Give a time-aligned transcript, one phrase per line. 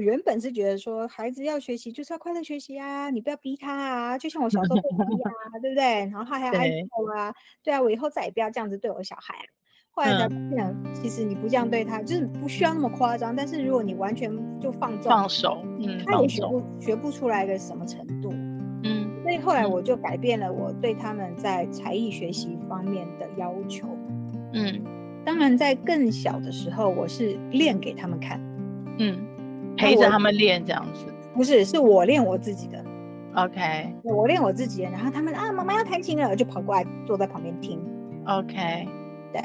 [0.00, 5.30] 我原本是觉得说，孩子要学习就是要快乐学习啊，你不要逼他啊，就像我小时候被逼啊，
[5.60, 5.84] 对不对？
[6.10, 9.44] 然后他还要挨揍啊，对啊，我以后再也不要这样子对我小孩啊。
[9.90, 13.36] 后来才发现，嗯、其实你不这样对他，就是不需要那么夸张。
[13.36, 18.30] 但是如果你完全就放纵放手，嗯，他也学不学不出来个什么程度，
[18.84, 19.06] 嗯。
[19.22, 23.86] 所以后来我就改变了我对他们在才艺学习方面的要求，
[24.54, 24.82] 嗯。
[25.22, 28.40] 当然，在更小的时候，我是练给他们看，
[28.98, 29.18] 嗯，
[29.80, 31.06] 陪着他们练这样子。
[31.34, 32.84] 不是，是我练我自己的。
[33.36, 37.80] OK，我练我自己的，然后他们啊，妈妈要弹琴了，就跑过来坐在旁边听。
[38.26, 38.88] OK，
[39.32, 39.40] 对，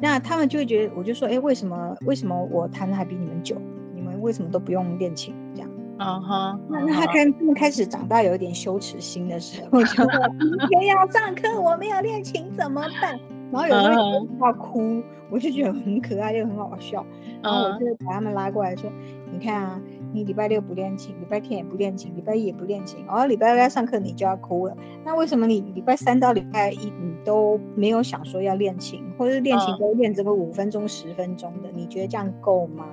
[0.00, 3.56] 那他们就会觉得，我就说，哎，为什么为什么我弹的还比你们久？
[3.94, 5.34] 你们为什么都不用练琴？
[5.54, 10.04] 这样，嗯哼，那那他开他们开始长大，有一点羞耻心的时候，就
[10.68, 13.18] 明天要上课，我没有练琴怎么办？
[13.52, 15.02] 然后有时候要哭，uh.
[15.30, 17.04] 我就觉得很可爱又很好笑。
[17.42, 18.92] 然后我就把他们拉过来说：“uh.
[19.30, 19.80] 你看啊，
[20.12, 24.76] 你礼拜六不练琴，礼拜天也不练琴，礼拜一也不练琴，然后礼拜六要上课你就要哭了。
[25.04, 31.70] 那为什么你礼拜三到礼拜一你都没有想说要练琴，或者是练琴都练这个五分钟、十分钟的？
[31.74, 32.86] 你觉得这样够吗？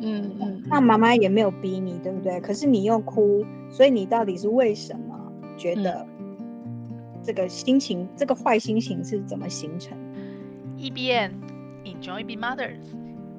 [0.00, 0.62] 嗯嗯。
[0.66, 2.40] 那妈妈也没有逼你，对不对？
[2.40, 6.06] 可是你又哭，所以你到底是为什么觉得
[7.22, 9.96] 这个心情，这个坏心情是怎么形成？”
[10.86, 11.32] EBN
[11.84, 12.94] Enjoy be Mothers，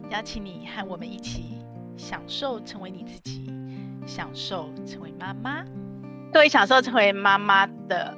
[0.09, 1.57] 邀请你和我们一起
[1.95, 3.49] 享受成为你自己，
[4.05, 5.63] 享受成为妈妈。
[6.33, 8.13] 各位享受成为妈妈的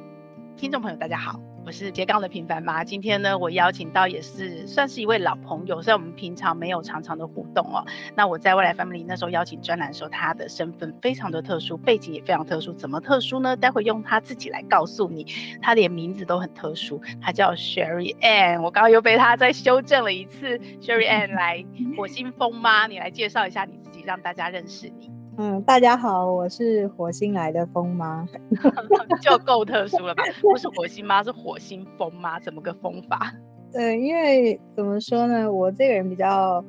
[0.57, 1.39] 听众朋友，大家好。
[1.69, 7.85] 我是斜杠的平凡妈，今天呢，我邀请到也是算是一位老朋友，虽然我们平常没有常常的互动哦。
[8.15, 12.73] 那我在未来 Family 那时候邀请专栏的时候，他的身份非常的特殊，背景也非常特殊。
[12.73, 13.55] 怎么特殊呢？
[13.55, 15.23] 待会用他自己来告诉你。
[15.61, 18.63] 他连名字都很特殊，他叫 Sherry Ann。
[18.63, 21.63] 我刚刚又被他再修正了一次，Sherry Ann 来
[21.95, 25.18] 火星风妈，你来介绍一下你自己，让大家认识你。
[25.41, 28.27] 嗯，大家好，我是火星来的风妈，
[29.23, 30.21] 就够特殊了吧？
[30.41, 33.33] 不是火星妈，是火星风妈，怎么个风法？
[33.71, 36.61] 对，因为怎么说呢，我这个人比较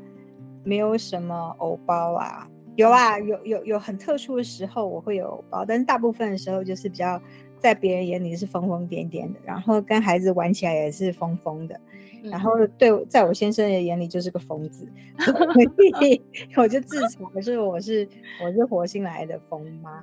[0.63, 7.21] 没有什么偶包啊，有啊，有有有很特殊的时候我会有偶包，但是大部分的时候就是比较
[7.59, 11.75] 在别人眼里是疯疯癫癫的，然后跟孩子玩起来也是疯疯的。
[12.23, 14.87] 然后对，在我先生的眼里就是个疯子，
[15.19, 16.21] 所以
[16.57, 18.09] 我就自嘲说我是
[18.43, 20.03] 我是火星来的疯妈。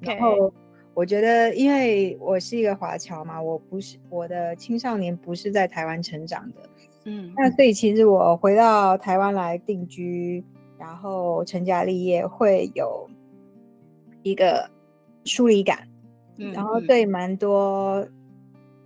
[0.00, 0.52] 然后
[0.94, 6.56] 我觉得，因为我是一个华侨嘛，我不是我的青少年不是在台湾成长的，
[7.04, 10.44] 嗯，那所以其实我回到台湾来定居，
[10.78, 13.08] 然后成家立业，会有
[14.22, 14.70] 一个
[15.24, 15.88] 疏离感，
[16.36, 18.06] 嗯，然后对蛮多。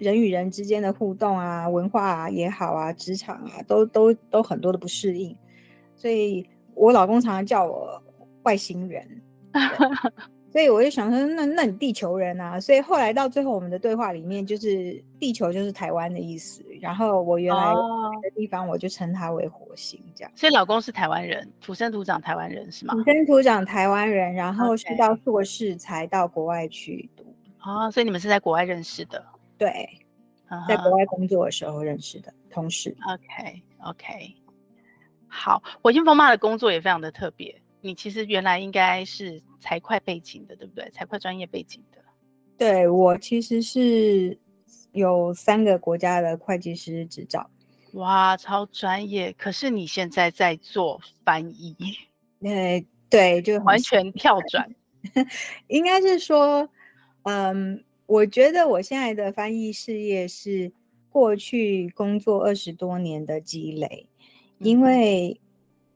[0.04, 5.36] 人与人之间的互动啊，文化啊也好啊，职场啊，都都都很多的不适应，
[5.96, 8.00] 所以我老公常常叫我
[8.42, 9.22] 外星人，
[10.52, 12.60] 所以我就想说，那那你地球人啊？
[12.60, 17.72] 所以后来到最后，我们的对话里面就是地球就是台湾的意思，然后我原来
[18.22, 20.30] 的地方我就称它为火星这样。
[20.36, 22.94] 所以老公是台湾人，土生土长台湾人是吗？
[22.94, 27.24] 土生土长台湾人，然后是到硕士才到国外去读。
[27.64, 29.24] 哦，所以你们是在国外认识的。
[29.56, 29.88] 对，
[30.68, 32.96] 在国外工作的时候认识的同事。
[33.08, 34.34] OK OK，
[35.28, 37.60] 好，火星风妈的工作也非常的特别。
[37.80, 40.90] 你其实原来应该是财会背景的，对不对？
[40.90, 41.98] 财会专业背景的。
[42.56, 44.38] 对，我其实是
[44.92, 47.48] 有三个国家的会计师执照。
[47.92, 49.32] 哇，超专业！
[49.34, 51.76] 可是你现在在做翻译？
[52.40, 54.68] 对对，就完全跳转。
[55.68, 56.68] 应该是说，
[57.22, 57.84] 嗯。
[58.06, 60.70] 我觉得我现在的翻译事业是
[61.08, 64.06] 过去工作二十多年的积累，
[64.58, 65.40] 因为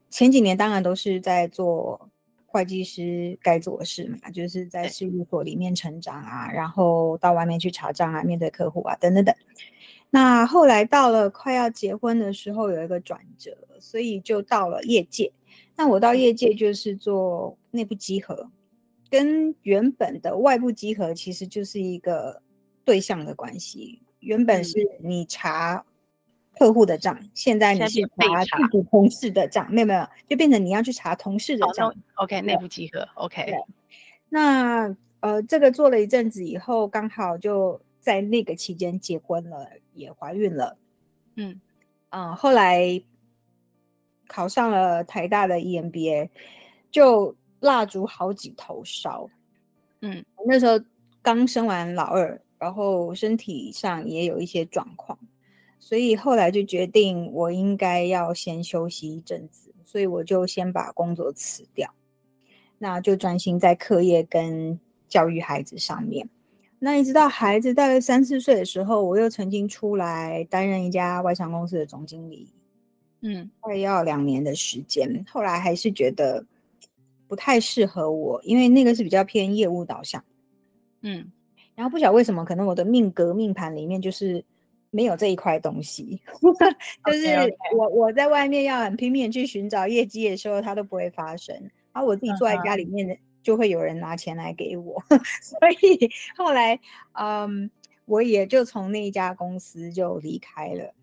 [0.09, 2.09] 前几年当然都是在做
[2.47, 9.35] 会计师该做的事嘛，就是在事务所里面成长啊，然后到外面去查账啊，面对客户啊，等等等。
[10.09, 15.31] 那后来到了快要结婚的时候，有一个转折，所以就到了业界。
[15.75, 18.49] 那我到业界就是做内部稽核。
[19.09, 22.41] 跟原本的外部集合其实就是一个
[22.85, 24.01] 对象的关系。
[24.19, 25.83] 原本是你查
[26.57, 31.93] 客户的账，嗯、现在你是查自己同事的账，没有没有，就变成你要去查同事的账。
[32.15, 33.07] OK，内部集合。
[33.15, 33.51] OK。
[34.29, 40.77] 那呃，这个做了一阵子以后，刚好就在那个期间结婚了，也怀孕了。
[41.35, 41.59] 嗯
[42.09, 43.01] 嗯、呃，后来
[44.27, 46.29] 考上了台大的 EMBA，
[46.91, 47.35] 就。
[47.59, 49.29] 蜡烛好几头烧，
[50.01, 50.79] 嗯，那时候
[51.21, 55.17] 刚生完老二，然后身体上也有一些状况，
[55.79, 61.93] 所以后来就决定我应该要先休息一阵子，所以我就先把工作辞掉。
[62.77, 64.79] 那就专心在课业跟
[65.09, 66.29] 教育孩子上面。
[66.79, 72.47] 那一直到孩子大概三四岁的时候，我又曾经出来担任一家外商公司的总经理，
[73.19, 75.25] 嗯，快要两年的时间。
[75.29, 76.41] 后来还是觉得
[77.29, 80.21] 不太适合我，因为那个是比较偏业务导向，
[81.03, 81.31] 嗯，
[81.75, 84.43] 然后不晓得为什么，可能我的命格命盘里面就是
[84.89, 86.19] 没有这一块东西，
[87.05, 91.55] 就是我.我在外面要很拼命去寻找业绩的时候，它都不会发生，
[91.93, 93.13] 然后我自己坐在家里面的。
[93.13, 93.19] Uh.
[93.41, 95.01] 就会有人拿钱来给我，
[95.41, 96.77] 所以后来，
[97.13, 97.71] 嗯，
[98.03, 100.93] 我也就从那一家公司就离开了。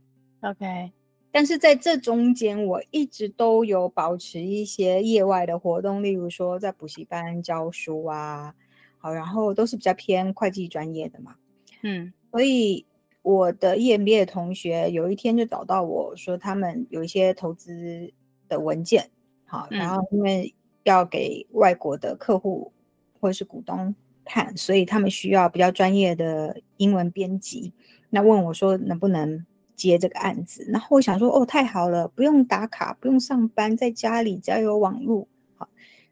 [0.42, 0.92] OK，
[1.30, 8.54] 但是在这中间，我一直都有保持一些业外的活动，例如说在补习班教书啊，
[8.98, 11.36] 好，然后都是比较偏会计专业的嘛。
[11.82, 12.86] 嗯，所以
[13.22, 18.12] 我的 EMBA 的同学有一天就找到我说，他们有一些投资
[18.48, 19.10] 的文件，
[19.44, 20.54] 好，然后因为。
[20.86, 22.72] 要给外国的客户
[23.18, 23.92] 或者是股东
[24.24, 27.72] 看，所以他们需要比较专业的英文编辑。
[28.08, 29.44] 那问我说能不能
[29.76, 30.66] 接这个案子？
[30.68, 35.68] 然后我想说，哦，太好了，不用打卡，不用上班，在家里只要有网络，好，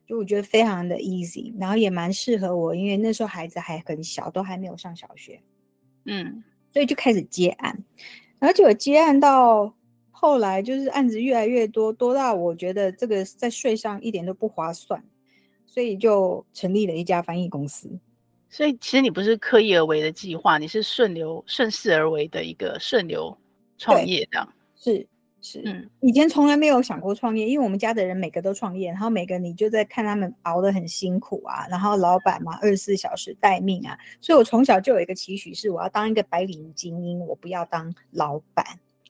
[0.07, 5.41] 就我觉得非常的 easy，然后也蛮适合我，因为那时候孩子还很小，都还没有上小学，
[6.05, 7.77] 嗯，所以就开始接案，
[8.39, 9.75] 然后就有接案到。
[10.17, 15.05] 后来就是案子越来越多，多到我觉得这个在税上一点都不划算，
[15.67, 17.91] 所以就成立了一家翻译公司。
[18.49, 23.37] 所以其实你不是刻意而为的计划，你是顺流顺势而为的一个顺流
[23.79, 24.49] 创业的。
[24.76, 25.06] 是
[25.41, 38.65] 是，嗯，以前从来没有想过创业，因为我们家的人每个都创业，然后每个你就在看他们熬得很辛苦啊，然后老板嘛，二十四小时待命啊，所以我从小就有一个期许是我要当一个白领精英，我不要当老板。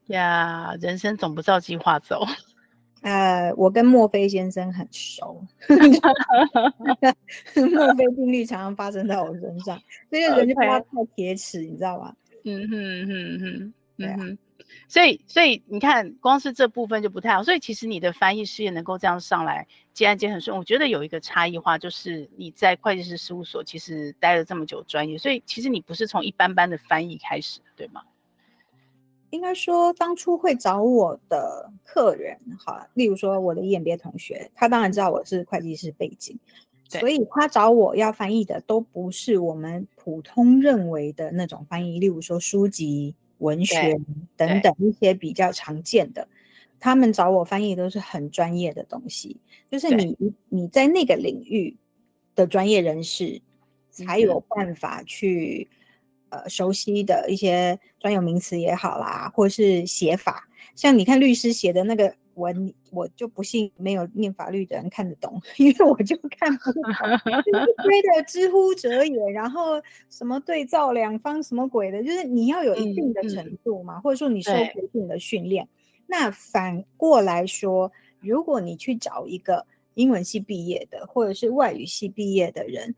[0.07, 2.21] 呀，人生总不照计划走。
[3.03, 5.41] 呃，我跟墨菲先生很熟，
[7.55, 9.79] 墨菲定律常常发生在我身上，
[10.11, 12.13] 所以人就不要太铁齿，你知道吗？
[12.45, 14.19] 嗯哼哼哼，对啊。
[14.89, 17.43] 所以，所以你看，光是这部分就不太好。
[17.43, 20.57] 所以，其实你的翻译事业能够这样上来，接案接很顺。
[20.57, 28.03] 我觉得有一个差异化，就是你在会计师事务所其实待了这么久，专业，所以其实你不是从一般般的翻译开始，对吗？
[29.31, 36.39] 应该说，当初会找我的客人，哈，例如说我的 EMBA 同学，他当然知道我是会计师背景，
[36.89, 44.01] 所以他找我要翻译的都不是我们普通认为的那种翻译，例如说书籍、文学
[44.37, 46.27] 等等一些比较常见的，
[46.81, 49.37] 他们找我翻译都是很专业的东西，
[49.71, 50.17] 就是你
[50.49, 51.77] 你在那个领域
[52.35, 53.41] 的专业人士
[53.91, 55.69] 才有办法去。
[56.31, 66.83] 呃，熟悉的一些专有名词也好啦，或是写法，像你看律师写的那个文，我就不信没有念法律的人看得懂， 因为我就看不懂，
[67.83, 75.67] 推的知乎者也，然后什么对照两方什么鬼的，就是你要有一定的程度嘛，嗯嗯、或者说你受过一定的训练。
[76.07, 77.91] 那反过来说，
[78.21, 79.65] 如果你去找一个
[79.95, 82.95] 英文系毕业的，或者是外语系毕业的人，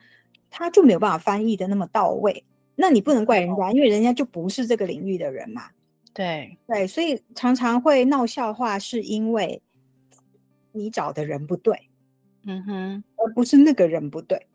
[0.50, 2.42] 他就没有办法翻译的那么到位。
[2.74, 5.70] 那你不能怪人家，因为人家就不是这个领域的人嘛。
[6.16, 9.60] 对对，所以常常会闹笑话，是因为
[10.72, 11.90] 你找的人不对，
[12.46, 14.46] 嗯哼，而不是那个人不对。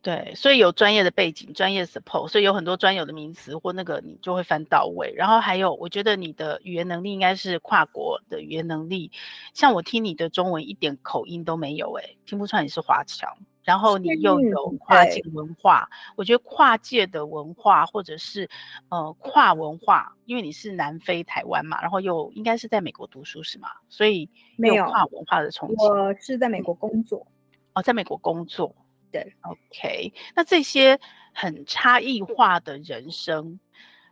[0.00, 5.12] 对，所以有专业的背景，专业 support，所以有很多专有的名词或那个你就会翻到位。
[5.16, 9.10] 然后还有，我觉得你的语言能力应该是跨国的语言能力，
[9.54, 13.26] 像我听你的中文一点口音都没有，欸，哎，听不出来你是华侨。
[13.64, 18.48] 然后你又有跨境文化，我觉得跨界的文化或者是
[18.90, 23.68] 呃跨文化，因为你是南非台湾嘛，然后又应该是在美国读书是吗？
[23.88, 25.74] 所以没有跨文化的冲击。
[25.86, 27.26] 我是在美国工作，
[27.72, 28.76] 哦，在美国工作。
[29.10, 30.12] 对，OK。
[30.34, 30.98] 那这些
[31.32, 33.58] 很差异化的人生，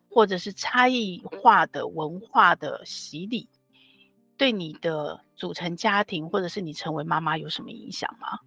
[0.09, 3.49] 或者是差异化的文化的洗礼，
[4.37, 8.39] 对你的组成家庭或者是你成为妈妈有什么影响吗？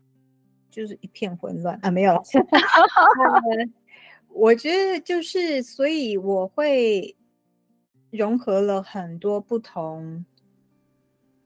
[0.76, 2.22] 就是一片混乱啊，没有了。
[2.34, 3.74] 嗯，
[4.28, 7.16] 我觉得就是，所以我会
[8.12, 10.26] 融合了很多不同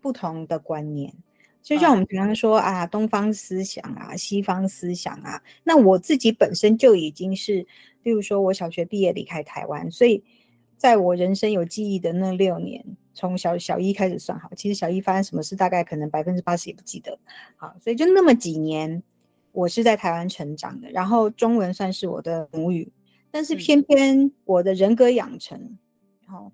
[0.01, 1.13] 不同的观念，
[1.62, 5.39] 就像我们常常说啊，东方思想啊，西方思想啊。
[5.63, 7.67] 那我自己本身就已经是，
[8.01, 10.24] 例如说我小学毕业离开台湾，所以
[10.75, 12.83] 在我人生有记忆的那六年，
[13.13, 17.19] 从小小一开始算好，其实小一发生什么事，大概可能百分之八十也不记得。
[17.57, 19.03] 好，所以就那么几年。
[19.51, 22.91] 我是在台湾成长的，然后中文算是我的母语，
[23.31, 25.59] 但是偏偏我的人格养成，
[26.25, 26.51] 然后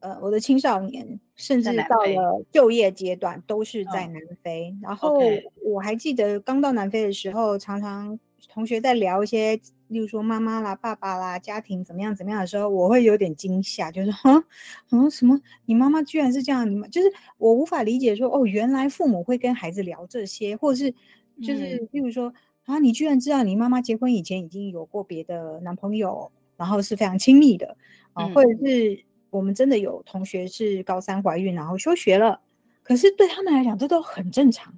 [0.00, 4.74] 呃，我的青少年甚至到了就业阶段都是在南非。
[4.80, 5.20] 然后
[5.62, 8.18] 我还记得刚到南非的时候，常常
[8.48, 14.42] 同学在聊一些，例如说妈妈啦、爸爸啦、家庭怎么样怎么样的时候，我会有点惊吓，就是哈，
[14.90, 15.38] 嗯，什么？
[15.66, 16.68] 你妈妈居然是这样？
[16.68, 20.94] 你们就是我无法理解说，哦，原来父母会跟孩子聊这些，或者是
[21.42, 22.32] 就是例如说
[22.64, 27.76] 啊，你居然知道你妈妈结婚以前已经有过别的男朋友，然后是非常亲密的
[28.12, 29.04] 啊，或者是。
[29.32, 32.40] 我们真的有同学是高三怀孕，然后休学了，
[32.82, 34.76] 可是对他们来讲，这都很正常。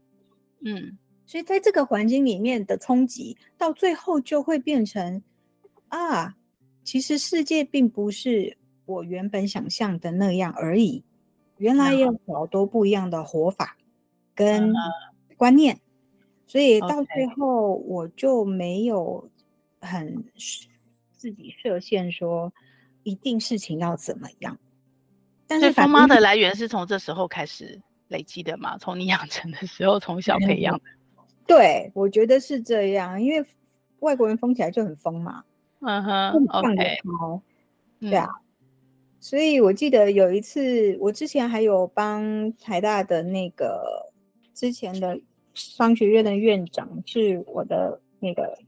[0.60, 5.22] 嗯，所以在这个环境里面的冲击，到最后就会变成
[5.88, 6.36] 啊，
[6.84, 11.02] 其实世界并不是我原本想象的那样而已，
[11.56, 13.78] 原来有好多不一样的活法
[14.34, 14.70] 跟
[15.38, 15.80] 观念，
[16.52, 19.26] 所以到最后我就没有
[19.80, 20.22] 很
[21.16, 22.52] 自己设限说。
[23.04, 24.56] 一定事情要怎么样？
[25.48, 28.78] 但是疯妈的来源是从这时候开始累积的嘛？
[28.78, 30.84] 从你养成的时候，从小培养的。
[31.44, 33.44] 对，我觉得是这样，因为
[33.98, 35.42] 外国人疯起来就很疯嘛。
[35.80, 37.00] 嗯哼，OK。
[37.98, 38.28] 对啊，
[39.18, 44.12] 所以我记得有一次，我之前还有帮台大的那个
[44.54, 45.20] 之前的
[45.54, 48.58] 商学院的院长，是我的那个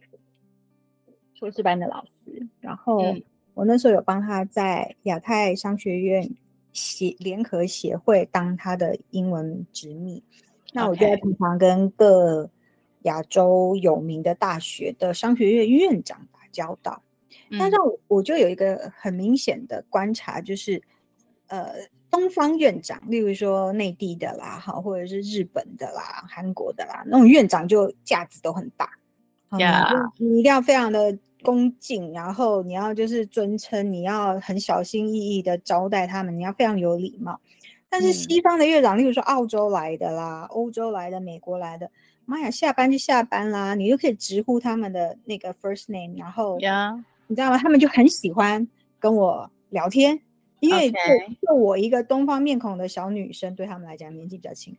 [1.35, 3.03] 硕士班的老师，然后。
[3.03, 3.23] 嗯
[3.55, 6.29] 我那时候有帮他在亚太商学院
[6.73, 10.21] 协联合协会当他的英文执秘
[10.73, 12.51] 那我就在平常跟各
[13.03, 17.01] 亚洲有名的大学的商学院院长打交道。
[17.49, 20.83] 那让我我就有一个很明显的观察，就是
[21.47, 21.75] 呃，
[22.15, 28.89] 东方院长，例如说内地的啦，好，或者是日本的啦、韩国的啦，那种院长就架子都很大
[29.51, 30.11] ，Yeah.
[30.19, 31.19] 你你一定要非常的。
[31.43, 37.39] 恭敬，然后你要就是尊称，你要很小心翼翼的招待他们，你要非常有礼貌。
[37.91, 41.91] 但是西方的院长，嗯、例如说澳洲来的啦、欧洲来的、美国来的，
[42.25, 46.59] 妈呀，下班就下班啦，你就可以直呼他们的那个 first name，然后.
[47.27, 47.59] 你知道吗？
[47.59, 48.67] 他们就很喜欢
[48.99, 50.19] 跟我聊天，
[50.61, 50.97] 因为就
[51.47, 54.77] 就我一个东方面孔的小女生，对他们来讲年纪比较轻，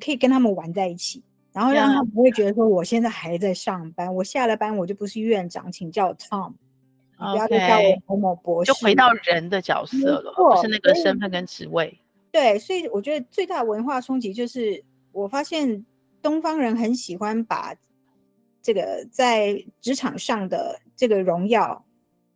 [0.00, 1.22] 可以跟他们玩在一起。
[1.52, 6.54] 然后让他不会觉得说我现在还在上班我下了班我就不是院长，请叫我 Tom，
[7.18, 11.98] 不要再叫我某某博士，就回到人的角色了，不是那个身份跟职位。
[12.30, 15.84] 对，所以我觉得最大的文化冲击就是，我发现
[16.22, 17.74] 东方人很喜欢把
[18.62, 21.84] 这个在职场上的这个荣耀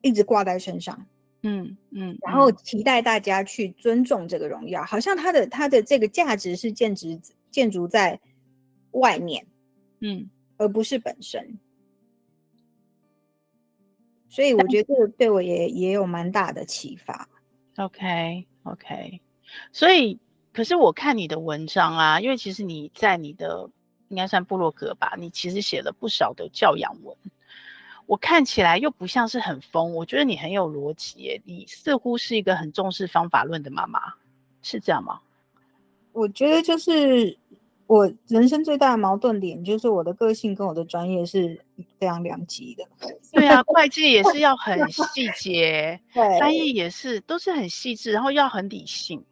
[0.02, 1.06] 一直挂在身上，
[1.46, 8.18] 嗯嗯，然后期待大家去尊重这个荣耀，好像它的它的这个价值是建筑建筑在。
[8.92, 9.46] 外面，
[10.00, 11.58] 嗯，而不是本身，
[14.30, 17.28] 所以我觉得这个对我也也有蛮大的启发。
[17.76, 19.20] OK，OK，
[19.70, 20.18] 所以
[20.50, 23.68] 可是我看你的文章啊，因为其实你在你的
[24.08, 27.14] 应该算部落格吧，你其实写了不少的教养文，
[28.06, 34.00] 我看起来又不像是很疯，我觉得你很有逻辑耶，你似乎是一个很重视方法论的妈妈，
[34.62, 35.20] 是这样吗？
[36.12, 37.36] 我觉得就是。
[37.88, 41.56] 我人生最大的矛盾点就是我的个性跟我的专业是
[42.00, 42.84] 非常两极的。
[43.32, 49.24] 对啊， 会计也是要很细节，对，翻译也是都是很细致，然后要很理性。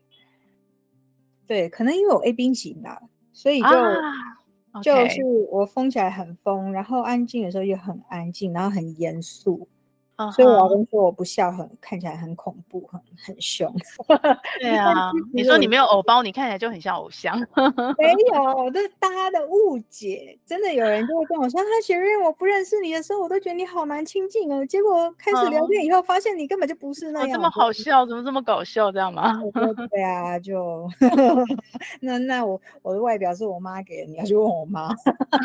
[1.49, 3.03] 对，可能因为我 A B 型的，
[3.33, 3.67] 所以就、
[4.81, 9.69] 就是我疯起来很疯，然后安静的时候又很安静，然后很严肃。
[10.17, 10.33] Uh huh.
[10.33, 13.75] 所以我老公说我不笑很看起来很恐怖，很很凶。
[14.61, 17.37] 对啊，你说你没有偶包，你看起来就很像偶像。
[17.37, 20.39] 没有，这是大家的误解。
[20.47, 24.65] 真的有人就会跟我说，他学院我不认识你的时候，我都觉得你好难亲近哦。
[24.67, 27.31] 结果开始聊天以后，发现你根本就不是那样。
[27.33, 29.41] 这么好笑，怎么这么搞笑，这样吗？
[29.91, 30.89] 对啊，就
[32.01, 34.95] 那那我我的外表是我妈给的，你要去问我妈。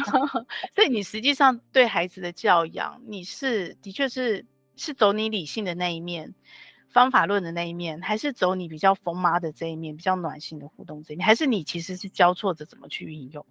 [0.75, 4.45] 所以你实际上对孩子的教养，你是的确是。
[4.79, 6.33] 是走你理性的那一面，
[6.89, 13.45] 方法论的那一面，还是走你比较疯妈的这一面，比较暖心的互动这一面，还是你其实是交错着怎么去运用？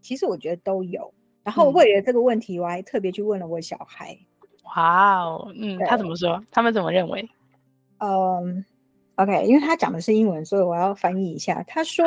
[0.00, 1.12] 其实我觉得都有。
[1.44, 4.18] 然后为了这个问题，嗯、我还特别去问了我小孩。
[4.64, 6.42] 哇哦，嗯，他怎么说？
[6.50, 7.28] 他们怎么认为？
[7.98, 8.64] 嗯
[9.16, 11.62] ，OK，因为他讲的是英文，所以我要翻译一下。
[11.64, 12.04] 他说，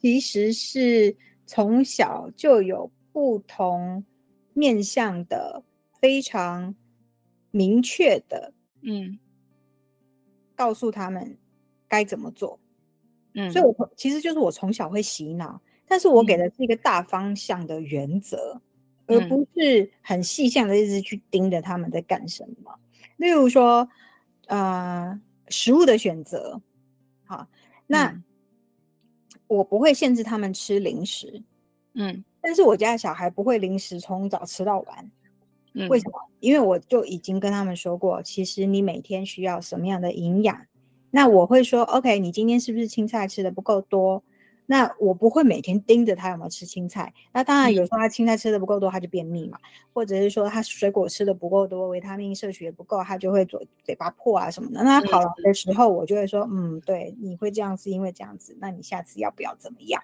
[0.00, 1.14] 其实是
[1.46, 4.04] 从小就有不同
[4.54, 5.62] 面向的
[6.00, 6.74] 非常。
[7.56, 9.18] 明确的，嗯，
[10.54, 11.38] 告诉他们
[11.88, 12.60] 该怎么做，
[13.32, 15.58] 嗯，所以我其实就是我从小会洗脑，
[15.88, 18.60] 但是我给的是一个大方向的原则，
[19.06, 22.78] 嗯、而不是很细项的一直去盯着他们在干什么。
[23.16, 23.88] 例如说，
[24.48, 26.60] 呃，食物的选择，
[27.24, 27.48] 好，
[27.86, 28.24] 那、嗯、
[29.46, 31.42] 我不会限制他们吃零食，
[31.94, 35.10] 嗯，但是我家的小孩不会零食从早吃到晚。
[35.76, 36.18] 嗯，为什么？
[36.40, 40.58] 因为我就已经跟他们说过，其实你每天需要什么样的营养。
[41.10, 44.22] 那我会说，OK，你今天是不是青菜吃的不够多？
[44.68, 47.14] 那我不会每天盯着他有没有吃青菜。
[47.32, 49.56] 那当然，有时候他青菜吃的不够多，他就便秘嘛；
[49.92, 54.82] 或者是说他水果吃的不够多，维他命摄取也不够，他就会嘴嘴巴破啊什么的。
[54.82, 58.56] 那他跑来的时候，我就会说，嗯，对，你会这样是因为这样子。
[58.60, 60.02] 那你下次要不要怎么样？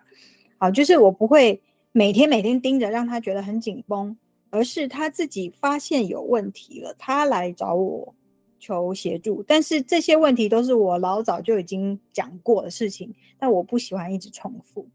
[0.59, 1.61] 好，就是我不会
[1.91, 4.17] 每天每天盯着，让他觉得很紧绷。
[4.53, 8.15] 而是他自己发现有问题了，他来找我
[8.61, 9.43] 求协助。
[9.45, 14.87] 但是这些问题都是我老早就已经讲过的事情，但我不喜欢一直重复。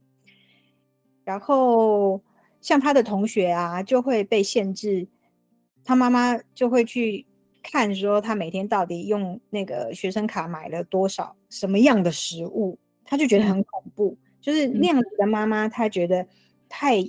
[1.23, 2.21] 然后
[2.61, 5.07] 像他的同学啊，就会被限制，
[5.83, 7.25] 他妈妈就会去
[7.63, 14.15] 看说他每天到底用那个学生卡买了多少什么样的食物，他就觉得很恐怖。
[14.39, 16.25] 就是那样子的妈妈，她觉得
[16.69, 17.03] 太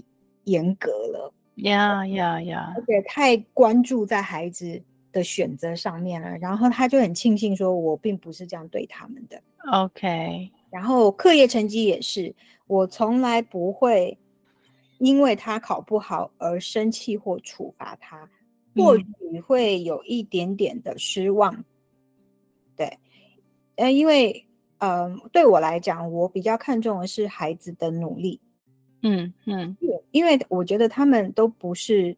[0.44, 1.32] 严格了。
[1.58, 2.72] 呀呀呀！
[2.76, 4.80] 而且太关注在孩子
[5.12, 10.50] 的选择上面了，然后他就很庆幸说：“我并不是这样对他们的。” OK。
[10.70, 12.34] 然后课业成绩也是，
[12.66, 14.16] 我从来不会
[14.98, 18.28] 因为他考不好而生气或处罚他，
[18.76, 21.54] 或许会有一点点的失望。
[21.54, 21.64] 嗯、
[22.76, 22.98] 对，
[23.76, 24.46] 呃，因为
[24.78, 28.40] 呃，对我来讲，我比较看重的是孩子的努力。
[29.02, 29.76] 嗯嗯，
[30.10, 32.16] 因为我觉得他们都不是，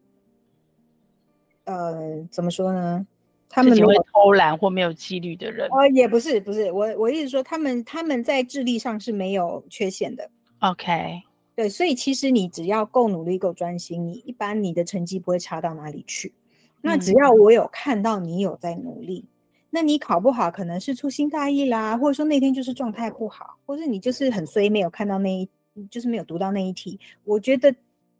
[1.65, 3.05] 呃，怎么说呢？
[3.47, 5.67] 他们会偷懒或没有纪律的人。
[5.71, 10.29] 哦，也不是，不是，我我意思说，他们他们在智力上是没有缺陷的。
[10.59, 11.21] OK，
[11.53, 16.33] 对，所以其实你只要够努力、够专心，你一般你的成绩不会差到哪里去。
[16.81, 19.29] 那只要我有看到你有在努力，嗯、
[19.69, 25.47] 那你考不好可能是粗心大意啦，或者说那天就是状态不好，或者你就是很衰，没有看到那一。
[25.89, 27.73] 就是没有读到那一题，我觉得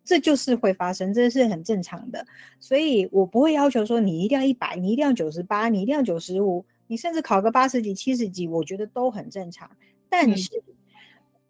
[0.03, 2.25] 这就是会发生，这是很正常的，
[2.59, 9.69] 所以我不会要求说你一定要一百，你一定要九十八，你一定要九十五，你甚至考个八十几、七十几，我觉得都很正常。
[10.09, 10.73] 但是，嗯、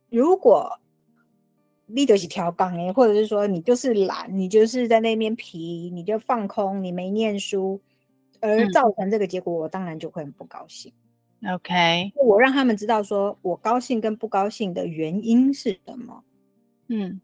[0.09, 0.79] 如果
[1.85, 7.81] 你就是调岗哎，或者是说你就是懒，你就是在那边皮，你就放空，你没念书，
[8.39, 10.93] 而造成这个结果，我当然就会很不高兴。
[11.47, 16.23] OK，我让他们知道说我高兴跟不高兴的原因是什么。
[16.87, 17.19] 嗯，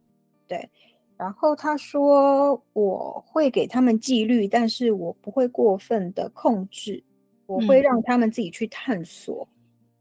[0.47, 0.69] 对。
[1.15, 7.03] 然后他说我会给他们纪律，但是我不会过分的控制，
[7.45, 9.47] 我会让他们自己去探索。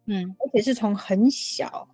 [0.06, 1.88] 嗯，而且是从很小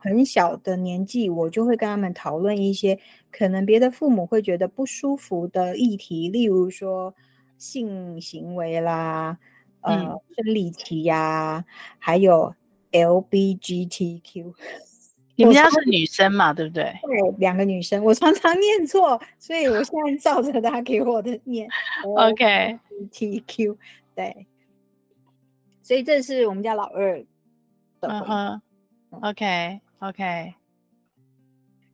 [0.00, 2.98] 很小的年纪，我就会跟他们讨论一些
[3.30, 7.14] 可能别的父母会觉得不舒服的议题，例如说
[7.56, 9.38] 性行为啦。
[9.82, 9.96] 呃，
[10.36, 11.64] 生理期呀，
[11.98, 12.54] 还有
[12.92, 14.54] LBGTQ，
[15.36, 16.84] 你们家是女生嘛，对不对？
[17.02, 21.68] 对，两个女生，我常常念错，所以我现在照着他给我的念。
[22.04, 23.76] OK，LGBTQ，
[24.14, 24.46] 对，
[25.82, 27.24] 所以这是我们家老二
[28.00, 28.08] 的。
[28.08, 28.62] 嗯哼
[29.22, 30.54] ，OK，OK，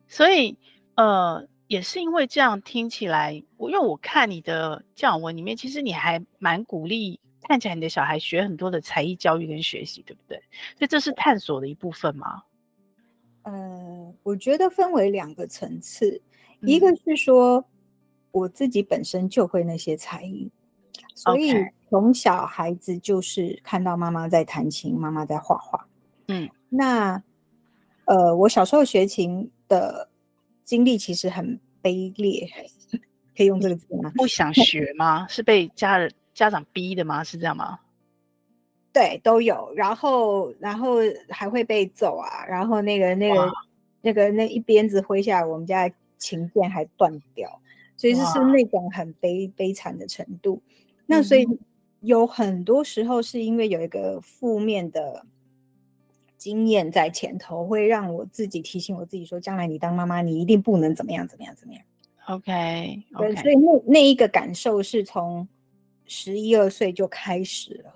[0.07, 0.57] 所以
[0.95, 1.47] 呃。
[1.67, 10.37] 也是因为这样听起来，我因为我看你的教养文里面，其实你还蛮鼓励，看起来你的小孩学很多的才艺教育跟学习，对不对？
[10.77, 12.43] 所以这是探索的一部分吗？
[13.43, 16.21] 呃，我觉得分为两个层次，
[16.61, 17.63] 嗯、一个是说
[18.31, 20.51] 我自己本身就会那些才艺，
[21.13, 21.53] 所以
[21.89, 25.87] 从小孩子就是看到妈妈在弹琴，妈妈在画画。
[26.27, 27.21] 嗯，那
[28.05, 30.09] 呃，我小时候学琴的。
[30.65, 32.49] 经历其实很卑劣，
[33.37, 34.11] 可以用这个字吗？
[34.15, 35.27] 不想学吗？
[35.27, 37.23] 是被家人家长逼的吗？
[37.23, 37.79] 是这样吗？
[38.93, 39.73] 对，都有。
[39.75, 40.97] 然后，然后
[41.29, 42.45] 还会被揍啊。
[42.45, 43.51] 然后那个那个
[44.01, 47.59] 那个那一鞭子挥下来，我们家的琴键还断掉。
[47.97, 50.61] 所以就是那种很悲悲惨的程度。
[51.07, 51.47] 那所以
[52.01, 55.25] 有很多时候是因为有一个负面的。
[56.37, 61.81] 经验在前头，会让我自己提醒我自己说，将来你当妈妈，你一定不能怎么样怎么样怎么样。
[62.27, 65.47] OK，对.所以那那一个感受是从
[66.07, 67.93] 十一二岁就开始了。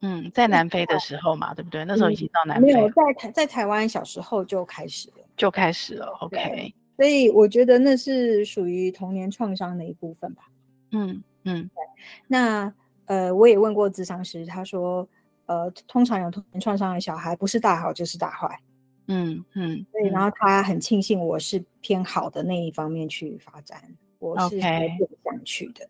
[0.00, 1.84] 嗯，在南非的时候嘛，对不对？
[1.84, 2.72] 那时候已经到南非。
[2.72, 6.06] 嗯、没有在台在台湾小时候就开始了，就开始了。
[6.20, 10.44] OK，所以我觉得那是属于童年创伤的一部分吧。
[10.92, 11.84] 嗯嗯，对。
[12.26, 12.72] 那
[13.06, 15.08] 呃，我也问过咨商师，他说。
[15.48, 18.60] 呃，通常有童年创伤的小孩，不是大好就是大坏。
[19.06, 23.82] 嗯嗯，所以然后他很庆幸我是偏好的那一方面去发展，
[24.18, 25.88] 我是想去的。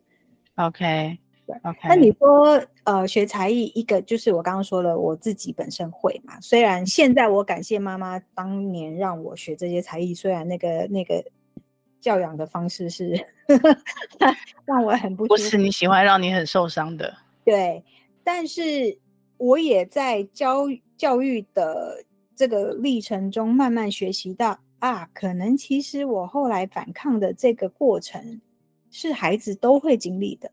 [0.54, 1.18] OK，
[1.48, 1.78] 对，OK。
[1.88, 6.38] 那你说，呃，学才艺，一个就是我刚刚说了，我自己本身会嘛。
[6.42, 11.24] 虽然现在我感谢妈妈当年让我学这些才艺，虽然那个那个
[12.02, 13.18] 教养的方式是
[14.66, 17.16] 让我很不不是你喜欢，让你很受伤的。
[17.46, 17.82] 对，
[18.22, 18.98] 但是
[19.38, 20.66] 我也在教
[20.98, 22.04] 教育的
[22.36, 28.38] 这个历程中慢慢学习到啊，可能其实我后来反抗的这个过程
[28.90, 30.50] 是孩子都会经历的。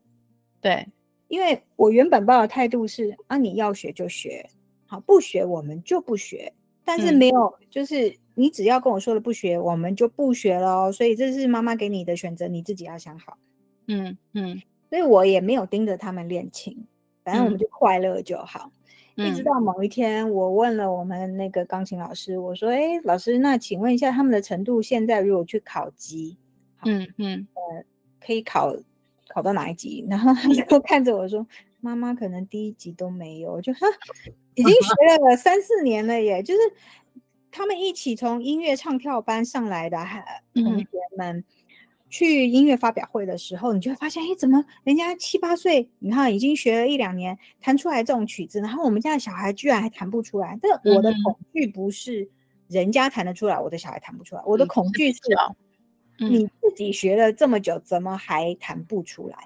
[0.66, 0.84] 对，
[1.28, 4.50] 因为我原本抱的态度是啊，你要学就学，
[4.86, 6.52] 好，不学我们就不学。
[6.84, 10.90] 但是没有，嗯、就是你只要跟我说了不学，我们就不学了。
[10.90, 13.38] 所以这是妈妈给你的选择，你自己要想好。
[13.86, 16.76] 嗯嗯，所以我也没有盯着他们练琴，
[17.22, 18.72] 反正我们就快乐就好。
[19.14, 26.36] 嗯、一直到某一天，我问了我们那个钢琴老师，我说：“哎，老师，那请问一下他们的程度，现在如果去考级，
[26.84, 27.84] 嗯嗯，呃，
[28.18, 28.76] 可以考。”
[29.36, 30.02] 考到哪一集？
[30.08, 31.46] 然后他就看着我说
[31.82, 33.80] ：“妈妈可能第一集都没有。”就哈，
[34.54, 36.42] 已经学了三四年了耶。
[36.42, 36.60] 就是
[37.50, 39.98] 他们一起从音乐唱跳班上来的
[40.54, 40.86] 同学
[41.18, 41.44] 们，
[42.08, 50.58] 去音乐发表会的时候，你就会发现，哎，怎么人家七八岁，你看已经学了一两年，弹出来这种曲子，然后我们家的小孩居然还弹不出来。
[50.62, 52.26] 但我的恐惧不是
[52.68, 55.20] 人家弹得出来，我的小孩弹不出来，我的恐惧是。
[56.18, 59.36] 你自己学了这么久，怎么还弹不出来？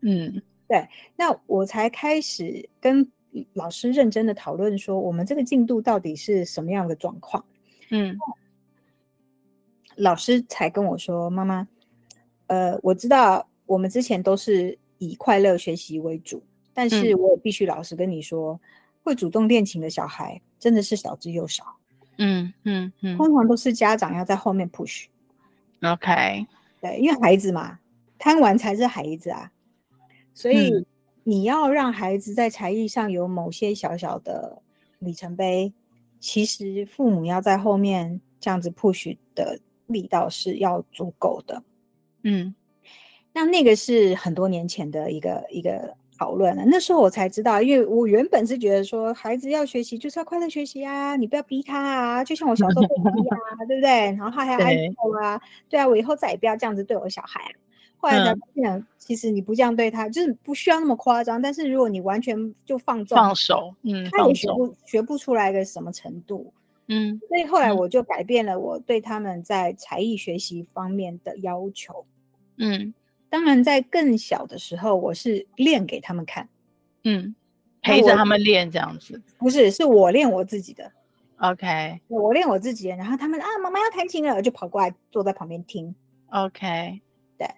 [0.00, 3.08] 嗯，对，那我才开始跟
[3.52, 7.44] 老师认真的讨论说，我们这个进度到底是什么样的状况？
[7.90, 8.16] 嗯，
[9.96, 11.66] 老师才跟我说，妈妈，
[12.48, 16.42] 呃，我知道我们之前都是以快乐学习为主，
[16.74, 18.60] 但是我也必须老实跟你说，嗯、
[19.04, 21.64] 会主动练琴的小孩真的是少之又少。
[22.18, 25.06] 嗯嗯嗯，通常都是家长要在后面 push。
[25.82, 26.46] OK，
[26.80, 27.78] 对，因为孩子嘛，
[28.18, 29.50] 贪玩才是孩子啊，
[30.32, 30.86] 所以
[31.24, 34.62] 你要让孩子在才艺上有某些小小的
[35.00, 35.72] 里程碑，
[36.20, 41.62] 其实父母要在后面这样子 push 的力道是要足够的。
[42.22, 42.54] 嗯，
[43.32, 45.96] 那那个是很多年前的一个一个。
[46.22, 53.90] 讨论了，那时候我才知道，因为我原本是觉得说，孩子要学习就是要快乐学习啊，你不要逼他啊，就像我小时候不 逼啊，对不对？
[53.90, 57.58] 然后他还爱哭啊，对啊，我以后再也不要这样子对我小孩啊。
[57.96, 61.42] 后来才发现，其实你不这样对他，就是不需要那么夸张。
[61.42, 66.52] 但是如果你完全就放纵放手，嗯，他也学不学不出来个什么程度，
[66.86, 67.20] 嗯。
[67.28, 72.06] 所以后来我就改变了我对他们在才艺学习方面的要求，
[72.58, 72.94] 嗯。
[73.32, 76.46] 当然，在更小的时候，我是练给他们看，
[77.04, 77.34] 嗯，
[77.80, 79.18] 陪着他们练这样子。
[79.38, 80.92] 不是，是我练我自己的。
[81.38, 85.94] OK，我练我自己的，然后他们啊，妈妈要弹琴了，就跑过来坐在旁边听。
[86.28, 87.00] OK，
[87.38, 87.48] 对，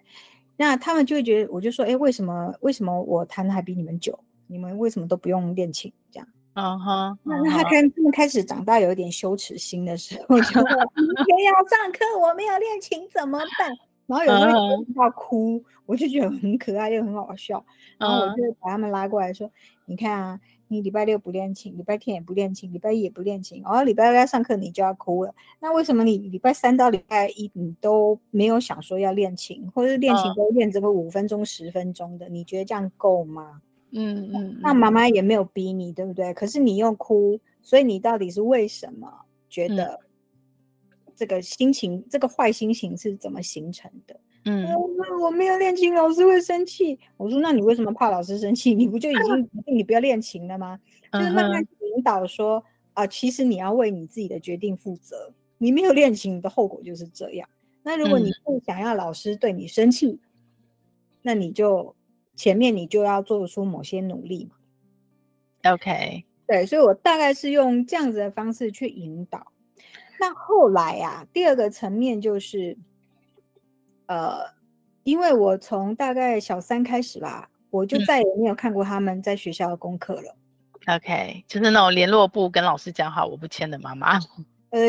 [0.55, 4.17] 那他们就会觉得，我就说，哎，为什么为什么我弹的还比你们久？
[4.47, 5.91] 你们为什么都不用练琴？
[6.09, 6.27] 这样。
[6.53, 7.19] 嗯哼。
[7.21, 10.61] 那那他开他们开始长大，有一点羞耻心的时候，就说
[10.95, 13.75] 明天要上课，我没有练琴怎么办？
[14.07, 15.65] 然后有时候要哭，uh huh.
[15.87, 17.63] 我就觉得很可爱又很好笑。
[17.97, 19.53] 然后我就把他们拉过来说：“uh huh.
[19.87, 25.33] 你看啊，你礼拜六不练琴，礼拜天也不练琴，礼拜一也不练琴，然后礼拜二要上课你就要哭了。
[25.59, 32.29] 那为什么你礼拜三到礼拜一你都没有想说要练琴，或者是练琴都练这个五分钟、十分钟的？
[32.29, 34.57] 你觉得这样够吗？”嗯嗯。
[34.61, 36.33] 那妈妈也没有逼你，对不对？
[36.33, 39.11] 可是你又哭，所以你到底是为什么
[39.49, 39.99] 觉得？
[41.15, 44.19] 这个心情，这个坏心情是怎么形成的？
[44.47, 44.63] 嗯，
[45.21, 46.99] 我没有练琴，老师会生气。
[47.17, 48.73] 我说，那你为什么怕老师生气？
[48.75, 50.79] 你不就已经决定你不要练琴了吗？
[51.09, 55.33] 嗯、就是慢慢引导说啊，其实你要为你自己的决定负责。
[55.57, 57.49] 你没有练琴的后果就是这样。
[57.81, 60.19] 那如果你不想要老师对你生气，嗯、
[61.23, 61.95] 那你就
[62.35, 65.71] 前面你就要做出某些努力嘛。
[65.71, 69.47] OK，对，所以我大概是用这样子的方式去引导。
[70.19, 72.77] 那后来啊，第二个层面就是，
[74.07, 74.39] 呃，
[75.03, 80.35] 因为我从大概小三开始吧，我就再也没有看过他们在学校的功课了。
[80.85, 84.19] 嗯、OK，就是那种联络部跟老师讲好我不签的妈妈。
[84.71, 84.79] 呃，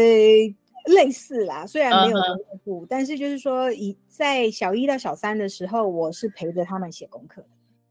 [0.95, 2.87] 类似啦，虽然没有联络部，uh huh.
[2.89, 7.49] 但是就是说，以在小一到小三的时候，我是陪着他们写功课的，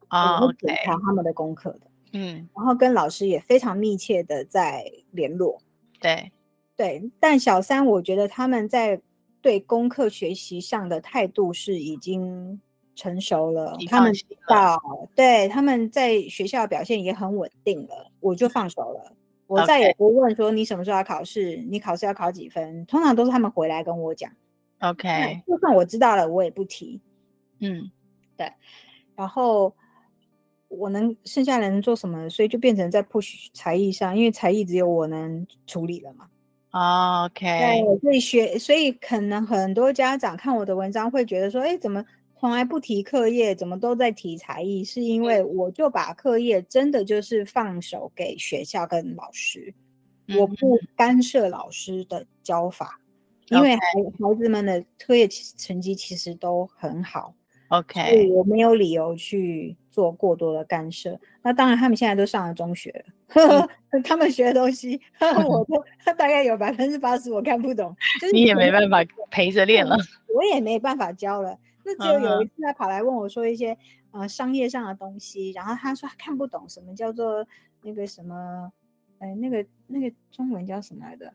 [0.08, 1.82] 啊、oh, OK，查他们的功课的，
[2.14, 5.62] 嗯，然后跟老师也非常密切的在联络，
[6.00, 6.32] 对。
[6.78, 9.02] 对，但小三我觉得他们在
[9.42, 12.60] 对功课学习上的态度是已经
[12.96, 14.82] 成熟了，他们知道，
[15.16, 19.16] 对，他们在学校表现也很稳定了，我就放手了，
[19.48, 24.32] 我再也不问说你什么时候要考试，你考试要考几分，通常都是他们回来跟我讲。
[24.80, 27.00] OK，就算我知道了，我也不提。
[27.60, 27.90] 嗯，
[28.36, 28.52] 对，
[29.16, 29.74] 然后
[30.68, 36.28] 我能剩下能做什么，所以就变成在 push 才艺上，因为才艺只有我能处理了嘛。
[36.78, 42.04] Oh, OK，对，所以学，所以可能很多家长看我的文章会觉得说，哎，怎么
[42.38, 44.84] 从来不提课业，怎么都在提才艺？
[44.84, 49.74] 是因为我就把课业真的就是放手给学校跟老师，
[50.28, 53.00] 嗯、我不干涉老师的教法，
[53.52, 53.82] 嗯、因为孩
[54.20, 55.26] 孩子们的课业
[55.58, 57.34] 成绩其实都很好。
[57.70, 61.20] OK，所以我没有理由去做过多的干涉。
[61.42, 63.04] 那当然，他们现在都上了中学
[64.04, 65.02] 他们学的东西，
[65.48, 65.84] 我都
[66.18, 67.96] 大概有百分之八十我看不懂。
[68.22, 69.98] 就是、你也没办法陪着练了，
[70.34, 71.58] 我也没办法教了。
[71.84, 74.22] 那只有有一次他跑来问我说一些、uh-huh.
[74.22, 77.46] 呃商业上的东西，然后他说他看不懂什么叫做
[77.82, 78.72] 那个什么，
[79.20, 81.34] 哎、呃，那个那个中文叫什么来着？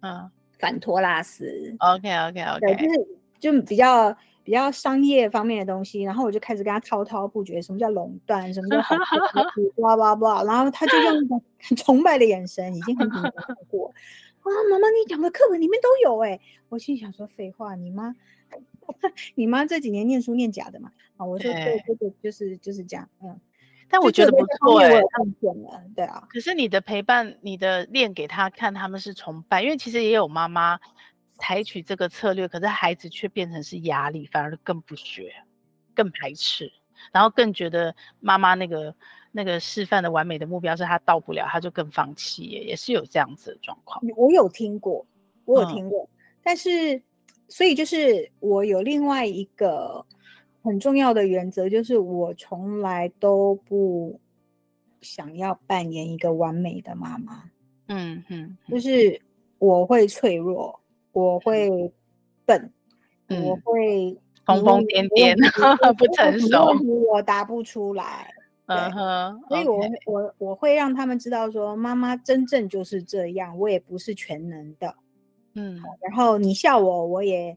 [0.00, 1.74] 嗯、uh-huh.，反托拉斯。
[1.78, 3.06] OK OK OK，对，就是
[3.40, 4.14] 就比较。
[4.44, 8.96] 比较商业方面的东西，然后我就开始跟他滔滔不绝，什么叫垄断，什么叫好，
[9.76, 13.32] 哇哇哇，然后他就用那种很崇拜的眼神，已经很紧张
[13.68, 13.92] 过。
[14.42, 18.14] 啊，妈妈，你讲的课本里面都有哎，我心想说废话，你妈，
[19.36, 20.90] 你妈这几年念书念假的嘛？
[21.16, 23.38] 啊，我说对，这个就是就是这样，嗯。
[23.88, 25.02] 但我觉得不错哎，
[25.94, 26.26] 对啊。
[26.30, 30.80] 可是你的陪伴，你的练给他看，他们是崇拜，因为其实也有妈妈。
[31.38, 35.32] 采取这个策略，可是孩子却变成是压力，反而更不学，
[35.94, 36.72] 更排斥，
[37.12, 38.94] 然后更觉得妈妈那个
[39.32, 44.00] 那个示范的完美的目标是他到不了，他就更放弃，也是有这样子的状况。
[44.16, 45.04] 我有听过，
[45.44, 47.02] 我有听过，嗯、但是
[47.48, 50.04] 所以就是我有另外一个
[50.62, 54.20] 很重要的原则，就是我从来都不
[55.00, 57.50] 想要扮演一个完美的妈妈。
[57.88, 59.20] 嗯嗯，就是
[59.58, 60.78] 我会脆弱。
[61.12, 61.92] 我会
[62.44, 62.72] 笨，
[63.28, 66.72] 嗯、我会疯疯癫癫，不成熟，
[67.10, 68.32] 我答不出来。
[68.66, 74.94] 嗯哼，所以我、我我会让他们知道说，妈妈真正就是这样，我也不是全能的。
[75.54, 77.56] 嗯，然后你笑我，我也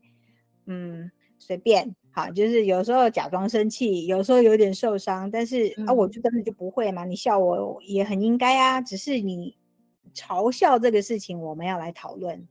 [0.66, 1.96] 嗯随便。
[2.12, 7.06] 好，就是有时候假装生气，有时候有点受伤，但是、嗯、啊，我就根本就不会嘛。
[7.06, 9.56] 你笑我也很应该啊，只是你
[10.14, 12.48] 嘲笑这个事情，我们要来讨论。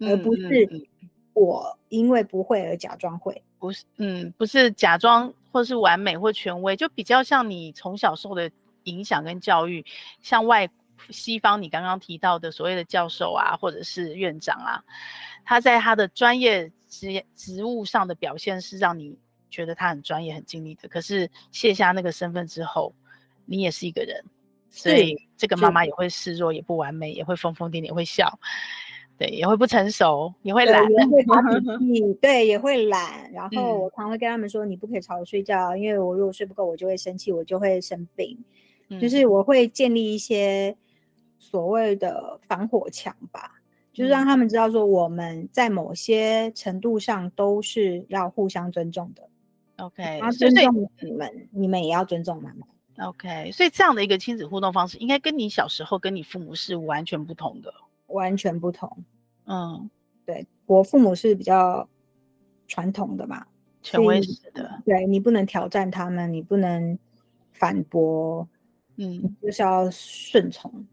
[0.00, 0.88] 而不是
[1.32, 8.50] 我因为不会而假装会，不是，嗯，不是假装或是完美或权威，就比较像你从小受的
[8.84, 9.84] 影响跟教育，
[10.22, 10.68] 像外
[11.08, 14.82] 西方你刚刚提到的所谓的教授啊，或者是院长啊，
[15.44, 19.16] 他在他的专业职职务上的表现是让你
[19.50, 22.94] 觉得他很专业、很尽力的，可是卸下那个身份之后，
[23.46, 24.22] 你也是一个人，
[24.68, 28.38] 所以这个妈妈也会示弱，也不完美，也会疯疯癫癫，也会笑。
[29.20, 33.30] 对，也会不成熟，也会懒，也会发脾 气，对，也会懒。
[33.34, 38.34] 然后我常会跟他们说，嗯、你不可以吵我睡觉，因为我如果睡不够，我就会生气，我就会生病。
[38.88, 40.74] 嗯、就是我会建立一些
[41.38, 43.60] 所谓的防火墙吧，
[43.92, 49.22] 就是让他们知道说，我们在某些程度上都是要互相尊重的。
[49.84, 53.06] OK，尊重你们，你们也要尊重妈妈。
[53.06, 57.70] OK，所以这样的一个亲子互动方式，应该跟你小时候跟你父母是完全不同的。
[58.10, 59.04] 完全不同，
[59.46, 59.90] 嗯，
[60.24, 61.88] 对，我父母是比较
[62.68, 63.46] 传统的嘛，
[63.82, 66.98] 权威式的，对，你不能挑战他们，你不能
[67.52, 68.48] 反驳，
[68.96, 70.86] 嗯，就是要顺从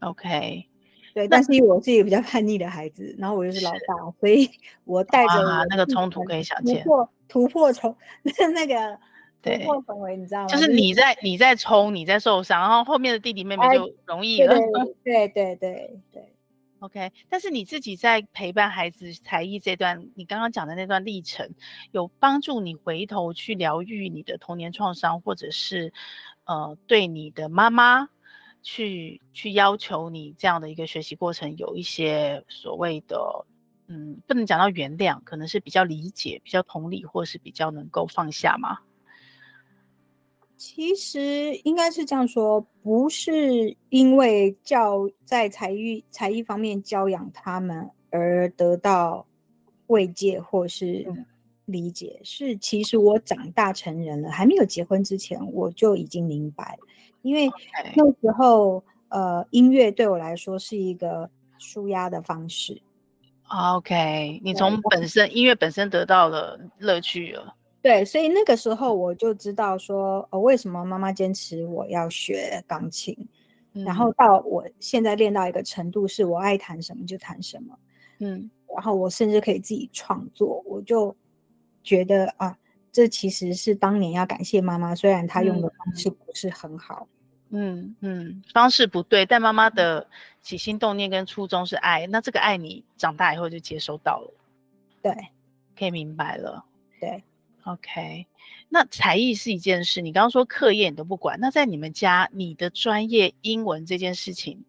[0.00, 0.66] ，OK，
[1.14, 4.50] 对，但是我是一个比较叛逆的孩子，然后我又是老大，所以。
[4.84, 8.98] 我带着那个冲突可以想见，突破突破重 那那个
[9.40, 10.48] 突破重围，你知道吗？
[10.48, 10.66] 就是？
[10.72, 14.56] 你在你在冲，你在受伤，然后后面的弟弟妹妹就容易了，
[15.04, 16.31] 对对对对。
[16.82, 21.48] OK，但是你自己在陪伴孩子才艺这段，你刚刚讲的那段历程，
[21.92, 25.92] 有帮助你回头去疗愈你的童年创伤，或者是
[26.42, 28.08] 呃，对你的妈妈
[28.62, 33.46] 去去要求你这样的一个学习过程，有一些所谓的
[33.86, 38.80] 嗯，不能讲到原谅，可能是比较理解、比较同理，或是比较能够放下吗？
[40.64, 49.26] 其实应该是这样说，不是因为教在才艺才艺方面教养他们而得到
[49.88, 51.04] 慰藉或是
[51.64, 56.78] 理解，是其实我长大成人了，还没有结婚之前，我就已经明白，
[57.22, 57.50] 因为
[57.96, 62.80] 那时候呃，音乐对我来说是一个舒压的方式。
[63.48, 67.52] OK，你从本身音乐本身得到了乐趣了。
[67.82, 73.16] 对，所以那个时候我就知道说，呃，为什么妈妈坚持我要学钢琴，
[73.72, 77.76] 嗯，然后到我现在练到一个程度，是我爱弹什么就弹什么，
[78.20, 81.14] 嗯，然后我甚至可以自己创作，我就
[81.82, 82.56] 觉得啊，
[82.92, 87.08] 这其实是当年要感谢妈妈，虽然她用的方式不是很好，
[87.50, 90.06] 嗯嗯，方式不对，但妈妈的
[90.40, 94.32] 起心动念跟初衷是爱，那这个爱你长大以后就接收到了，
[95.02, 95.12] 对，
[95.76, 96.64] 可以明白了，
[97.00, 97.24] 对
[97.64, 98.26] ，OK。
[98.68, 104.64] 那才艺是一件事，你刚刚说课业你都不管，那在你们家，你的专业英文这件事情，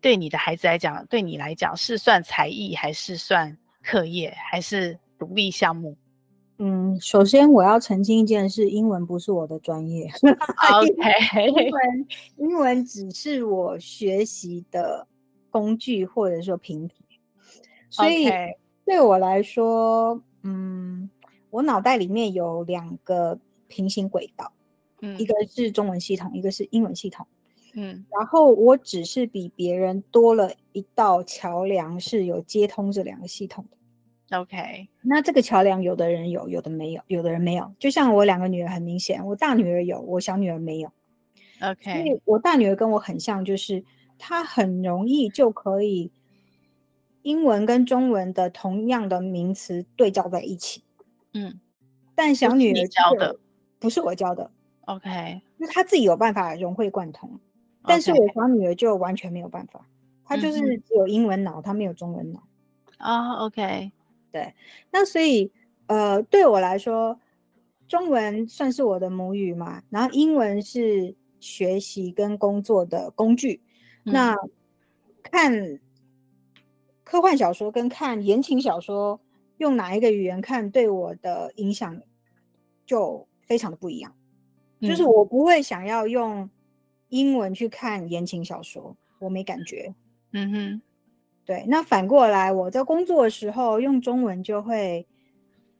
[0.00, 5.96] 对你的孩子来讲，对你来讲是算才艺还是算课业，还是独立项目？
[6.58, 10.08] 嗯，首先我要澄清一件事，英文不是我的专业。
[10.20, 12.06] OK，英文
[12.36, 15.06] 英文只是我学习的
[15.50, 16.94] 工具或者说平台，
[17.88, 18.30] 所以
[18.84, 21.10] 对我来说，嗯。
[21.52, 23.38] 我脑袋里面有两个
[23.68, 24.50] 平行轨道，
[25.02, 27.26] 嗯，一个是中文系统，一个是英文系统，
[27.74, 33.76] 嗯，然后我只是比别人多了一道桥梁，是有接通这两个系统的。
[34.38, 37.70] OK，那这个桥梁有的人有，有的没有，有的人没有。
[37.78, 40.90] 就像我两个女儿，很明显，我大女儿有，我小女儿没有。
[41.60, 43.84] OK，所以我大女儿跟我很像，就是
[44.18, 46.10] 她很容易就可以
[47.20, 50.82] 英文跟中文的同样的名词对照在一起。
[51.34, 51.58] 嗯，
[52.14, 53.38] 但小女儿教的
[53.78, 54.50] 不是我教的
[54.84, 57.86] ，OK，就她自己有办法融会贯通，okay.
[57.86, 59.86] 但是我小女儿就完全没有办法，
[60.24, 62.42] 她就是只有英文脑，她、嗯、没有中文脑
[62.98, 63.90] 啊、oh,，OK，
[64.30, 64.54] 对，
[64.90, 65.50] 那所以
[65.86, 67.18] 呃，对我来说，
[67.88, 73.60] 中文算是我的母语嘛，然后英文是学习跟工作的工具，
[74.04, 74.36] 嗯、那
[75.22, 75.80] 看
[77.02, 79.18] 科幻小说跟看言情小说。
[79.58, 82.00] 用哪一个语言看对我的影响
[82.84, 84.14] 就非常的不一样，
[84.80, 86.48] 嗯，就是我不会想要用
[87.08, 89.94] 英文去看言情小说，我没感觉。
[90.32, 90.82] 嗯哼，
[91.44, 91.64] 对。
[91.68, 95.06] 那反过来，我在工作的时候用中文就会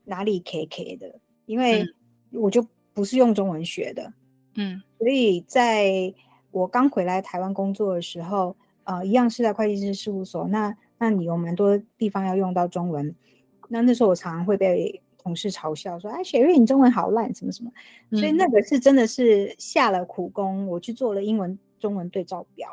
[0.04, 1.84] 哪里 K K 的，因为
[2.32, 4.12] 我就不是用中文学的。
[4.56, 6.12] 嗯，所以在
[6.50, 8.54] 我刚回来台湾工作的时候，
[8.84, 13.14] 呃，一样是在会计师事务所，那那你有蛮多地方要用到中文。
[13.72, 17.72] 那那时候我常常会被同事嘲笑说：“哎，雪瑞，你中文好烂，什么什么。
[18.10, 22.68] 嗯”所以那个是真的是下了苦功，我去做了英文中文对照表，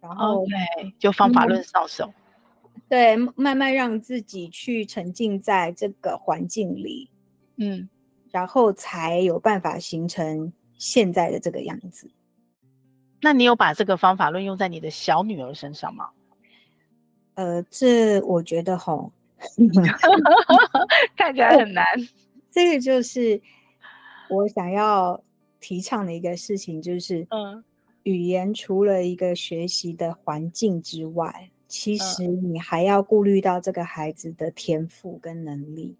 [0.00, 0.52] 然后 OK
[0.98, 2.12] 就方法论上手，
[2.88, 7.08] 对，慢慢让自己去沉浸在这个环境里，
[7.58, 7.88] 嗯，
[8.32, 12.10] 然后才有办法形成现在的这个样子。
[13.20, 16.10] 那你有把这个方法论用在你的小女儿身上吗？
[17.34, 19.12] 呃，这我觉得吼。
[21.16, 21.84] 看起来很难。
[22.50, 23.40] 这个就是
[24.28, 25.22] 我想要
[25.60, 27.64] 提倡的一个事情，就是，嗯，
[28.04, 35.96] 语言除了一个学习的环境之外，其实你还要顾虑到这个孩子的天赋跟能力。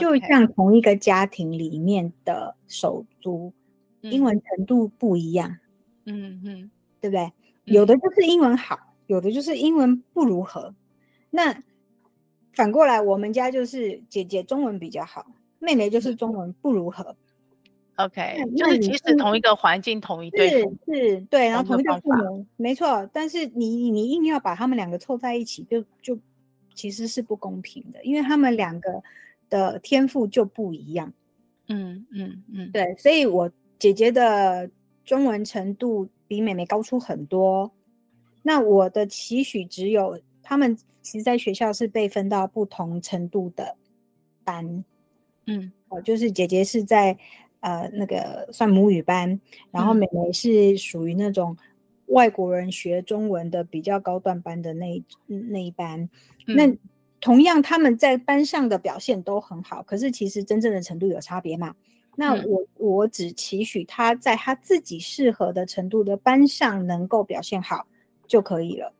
[0.00, 3.52] 就像同一个家庭里面的手足，
[4.00, 5.56] 英文程度不一样，
[6.04, 7.32] 嗯嗯，对不对？
[7.64, 8.76] 有的就是英文好，
[9.06, 10.74] 有的就是英文不如何。
[11.30, 11.62] 那
[12.56, 15.26] 反过来，我们家就是姐姐中文比较好，
[15.58, 17.14] 妹妹就是中文不如何。
[17.96, 23.08] OK，就是即使同一个环境，同一对是是，对，然后同一个父母，没错。
[23.12, 26.18] 但是你你硬要把他们两个凑在一起，就就
[26.74, 29.00] 其实是不公平的，因为他们两个
[29.48, 31.12] 的天赋就不一样。
[31.68, 34.68] 嗯嗯嗯，对，所以我姐姐的
[35.04, 37.70] 中文程度比妹妹高出很多。
[38.42, 40.78] 那我的期许只有他们。
[41.06, 43.76] 其实，在学校是被分到不同程度的
[44.42, 44.82] 班，
[45.46, 47.14] 嗯，哦，就是姐姐是在
[47.60, 49.38] 呃那个算母语班，
[49.70, 51.54] 然后妹妹是属于那种
[52.06, 56.08] 外国人学中文的比较高段班的那那一班。
[56.46, 56.56] 嗯。
[56.56, 56.74] 那
[57.20, 61.74] 同样他们在班上的表现都很好，可是其实真正的程度有差别嘛？
[62.16, 67.86] 那我、嗯、我只期许他在他自己适合的程度的班上能够表现好
[68.26, 68.90] 就可以了。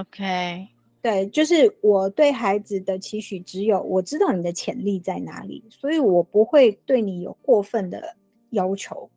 [0.00, 0.68] OK。
[1.02, 8.16] 对，就是我对孩子的期许只有我知道你的潜力在哪里，所以我不会对你有过分的
[8.50, 9.10] 要求，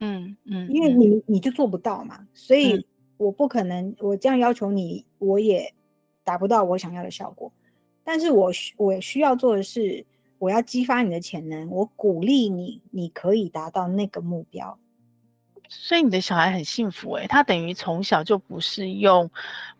[0.00, 2.84] 嗯嗯，因为你你就做不到嘛，所以
[3.16, 5.72] 我不可能我这样要求你，我也
[6.22, 7.50] 达不到我想要的效果。
[8.04, 10.04] 但是我需我需要做的是，
[10.38, 14.78] 我要激发你的潜能，我鼓励你，你可以达到那个目标。
[15.72, 19.30] 所以你的小孩很幸福诶，他等于从小就不是用，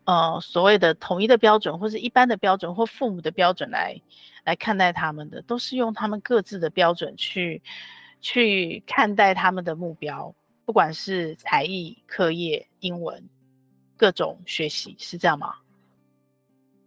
[0.05, 4.01] 呃，所谓的统一的标准或是一般的标准或父母的标准来
[4.45, 7.61] 来看待他们的，都是用他们各自的标准去
[8.21, 10.33] 去看待他们的目标，
[10.63, 13.27] 不管是才艺、课业、英文，
[13.97, 15.55] 各种学习，是这样吗？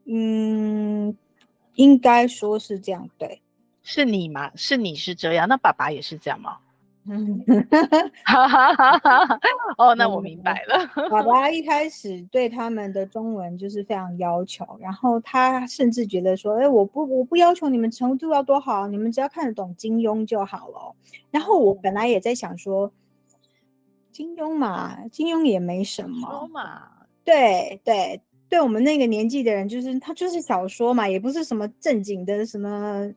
[0.07, 1.14] 嗯，
[1.74, 3.42] 应该说是这样，对。
[3.82, 4.50] 是你吗？
[4.57, 6.57] 是你是这样，那爸爸也是这样吗？
[7.11, 7.44] 嗯，
[9.76, 11.09] 哦，那我明白了。
[11.11, 20.94] 爸爸一开始对他们的中文就是非常要求，然后他甚至觉得说：“哎，我不，我不要求你们程度要多好，你们只要看得懂金庸就好了。”
[21.30, 22.90] 然后我本来也在想说，
[24.11, 26.48] 金庸嘛，金庸也没什么。
[26.50, 26.84] 嘛，
[27.22, 33.05] 对对，对我们那个年纪的人，就是他就是小说嘛，也不是什么正经的什么。《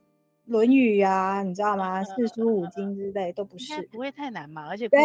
[0.48, 2.04] 论语》啊，你知道吗？
[2.04, 5.00] 四书五经之类都不是，不会太难嘛，而且对。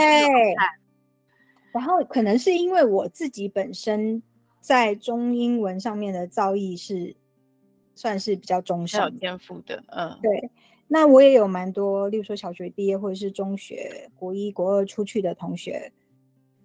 [1.72, 4.22] 然后可能是因为我自己本身
[4.60, 7.16] 在中英文上面的造诣是
[7.94, 10.50] 算是比较中上，有天赋的，嗯，对。
[10.86, 15.90] 那我也有蛮多，例如说小学毕业或者是中学国一、国二出去的同学，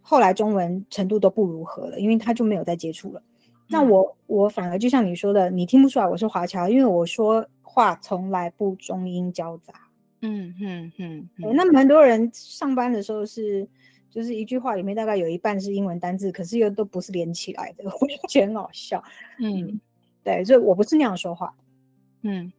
[0.02, 3.22] 后来中文程度都不如何了，因为他就没有再接触了。
[3.48, 7.48] 嗯、那我我反而就像你说的，你听不出来我是华侨，因为我说。
[7.78, 9.88] 话从来不中英交杂，
[10.22, 13.68] 嗯嗯嗯，那蛮多人上班的时候是，
[14.10, 19.04] 就是一句话里面大概有一半是英文单字，可是又都不是连起来的， 我就觉得很好笑。
[19.38, 19.80] 嗯，
[20.24, 21.54] 对，所以我不是那样说话。
[22.24, 22.52] 嗯，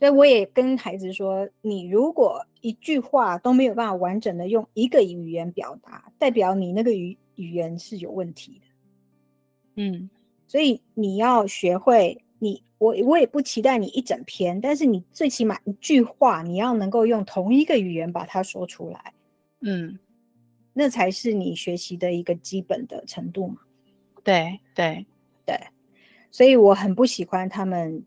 [0.00, 8.66] 所以我也跟孩子说，你如果一句话都没有办法完整的用一个语言表达，代表你那个语语言是有问题的。
[9.76, 10.10] 嗯，
[10.48, 12.20] 所以你要学会。
[12.38, 19.12] 你我我也不期待你一整篇，但是你最起码一句话，你要能够用同一个语言把它说出来，
[19.60, 19.98] 嗯，
[20.72, 23.56] 那才是你学习的一个基本的程度嘛。
[24.22, 25.06] 对对
[25.44, 25.58] 对，
[26.30, 28.04] 所以我很不喜欢他们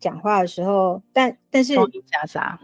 [0.00, 1.74] 讲话的时候，但但是
[2.06, 2.58] 夹杂，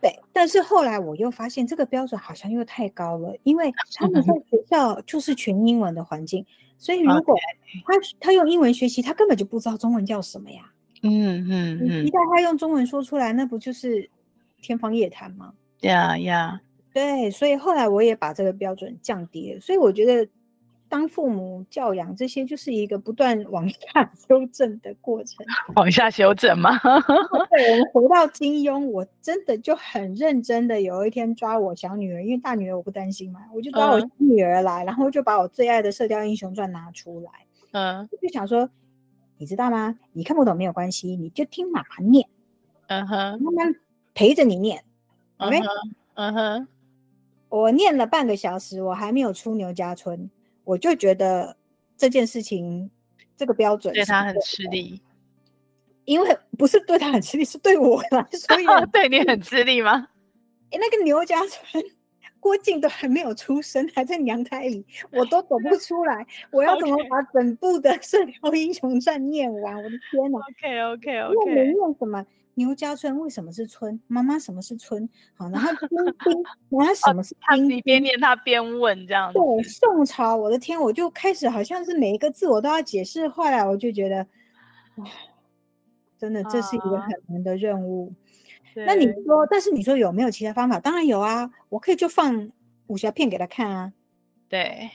[0.00, 6.44] 对，但是后来我又发现这个标准好像又太高了，因为 他们在学校就是全英文的环境。
[6.78, 7.36] 所以，如果
[7.86, 10.71] 他他用英文学习，他根本就不知道中文叫什么呀。
[11.02, 12.06] 嗯嗯嗯。
[12.06, 14.08] 一旦他用中文说出来，那不就是
[14.60, 15.52] 天方夜谭吗？
[15.80, 16.60] 呀呀。
[16.92, 19.60] 对，所以后来我也把这个标准降低了。
[19.60, 20.28] 所以我觉得。
[20.92, 25.36] 当父母教养这些，就是一个不断往下 修正的过程。
[25.74, 26.78] 往下修正吗？
[27.50, 37.30] 对，我们回到金庸，我真的就很认真的，有一天抓我小女儿，因为大女儿我不担心嘛，我就抓我小女儿来，嗯、然后就把我最爱的《射雕英雄传》拿出来，
[37.70, 38.68] 嗯，就想说，
[39.42, 39.98] 你知道吗？
[40.12, 42.28] 你看不懂没有关系，你就听妈妈念，
[42.86, 43.74] 嗯哼，妈妈
[44.14, 44.84] 陪着你念
[45.38, 45.58] ，OK，
[46.14, 46.68] 嗯哼，
[47.48, 50.30] 我念了半个小时，我还没有出牛家村。
[50.62, 51.56] 我就觉得
[51.96, 52.88] 这件事情，
[53.36, 55.02] 这个标准对，他很吃力，
[56.04, 60.06] 因为不是对他很吃力，是对我来说， 对你很吃力吗？
[60.70, 61.82] 哎，那个牛家村，
[62.42, 69.76] 郭靖都还没有出生，还在娘胎里，我都走不出来，我要怎么把整部的《射雕英雄传》念完？
[69.76, 72.26] 我的天哪！OK OK OK，念念什么？
[72.54, 73.98] 牛家村为什么是村？
[74.08, 75.08] 妈妈什么是村？
[75.36, 75.88] 好，然后兵
[76.24, 77.40] 兵，然后什么是兵？
[77.42, 79.38] 他一边念他边问这样子。
[79.38, 83.28] 对，宋朝，我的天，我就开始好像是每一个字我都要解释。
[83.28, 84.26] 后来我就觉得，
[84.96, 85.06] 哇，
[86.18, 88.12] 真的这是一个很难的任务。
[88.80, 90.80] 啊、那你说，但是你说有没有其他方法？
[90.80, 92.50] 当然有啊，我可以就放
[92.86, 93.92] 武侠片给他看啊。
[94.48, 94.90] 对，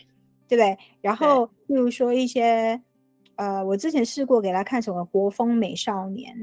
[0.47, 0.77] 对不对？
[1.01, 2.81] 然后比如说一些，
[3.35, 6.35] 呃，我之前试过给他看什么《国风美少年》。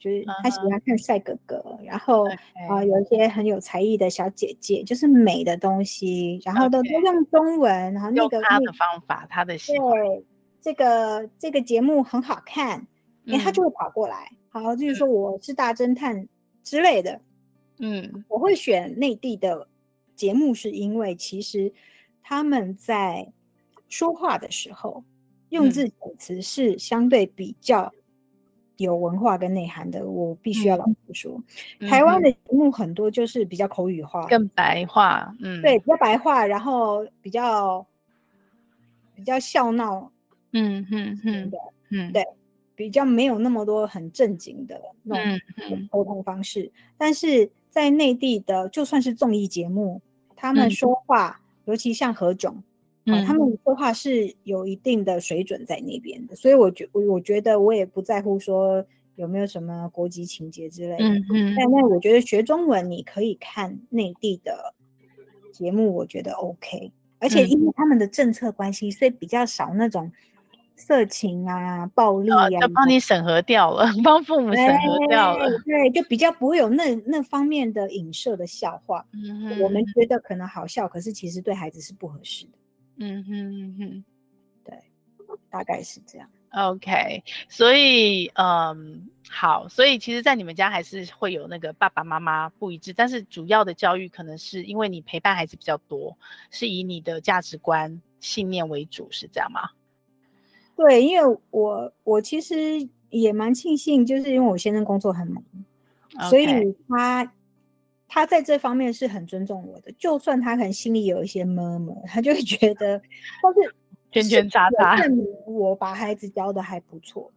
[0.00, 1.84] 就是他喜欢看帅哥哥，uh -huh.
[1.84, 2.26] 然后
[2.70, 10.24] 啊、有一些很有才艺的小姐姐，就是美的东西，然后都都用中文然后那个用他的方法，他的喜欢对
[10.62, 12.78] 这个这个节目很好看，
[13.26, 16.26] 哎、嗯，他就会跑过来，好，就是说我是大侦探
[16.62, 17.20] 之类的，
[17.78, 19.68] 嗯，我会选内地的
[20.14, 21.72] 节目，是因为其实
[22.22, 23.32] 他们在
[23.88, 25.04] 说话的时候
[25.48, 27.92] 用字遣词是相对比较。
[28.76, 31.38] 有文化跟内涵的，我必须要老实说，
[31.80, 37.86] 嗯、台湾的节目很多就是比较口语化，更白话，嗯，对，比较白话，然后比较
[39.14, 40.10] 比较笑闹，
[40.52, 41.52] 嗯嗯嗯，
[41.90, 42.26] 嗯，对，
[42.80, 45.36] 比较没有那么多很正经的那
[45.68, 50.00] 种沟通方式，嗯嗯、但是在内地的，就算是综艺节目，
[50.34, 52.54] 他们说话，嗯、尤其像何炅。
[53.04, 58.82] 嗯、他们说话是有一定的水准在那边的，所以我觉我觉得我也不在乎说
[59.16, 61.04] 有没有什么国籍情节之类的。
[61.04, 61.54] 嗯嗯。
[61.58, 64.74] 但那我觉得学中文你可以看内地的
[65.52, 66.90] 节目，我觉得 OK。
[67.18, 70.10] 而且因为他们的政策关系，所以比较少那种
[70.80, 75.46] 色情啊、暴力啊，就帮你审核掉了， 帮父母审核掉了。
[75.64, 79.04] 对，就比较不会有那那方面的影射的笑话。
[79.12, 79.60] 嗯。
[79.60, 82.52] 我们觉得可能好笑，可是其实对孩子是不合适的。
[82.96, 84.04] 嗯哼嗯哼，
[84.64, 84.74] 对，
[85.50, 86.28] 大概是这样。
[86.52, 96.18] OK，所以嗯，好，所以其实，在你们家还是会有那个爸爸妈妈不一致，但是主要的教育可能是因为你陪伴孩子比较多，
[96.50, 99.70] 是以你的价值观信念为主，是这样吗？
[100.80, 102.54] 对，因为我我其实
[103.10, 105.42] 也蛮庆幸，就是因为我先生工作很忙
[106.14, 106.28] ，Okay.
[106.30, 107.32] 所以他
[108.08, 113.00] 他在这方面是很尊重我的，就算他可能心里有一些闷闷，他就会觉得，
[113.42, 113.74] 但是。
[114.12, 117.30] 圈圈叉叉，证明我把孩子教的还不错。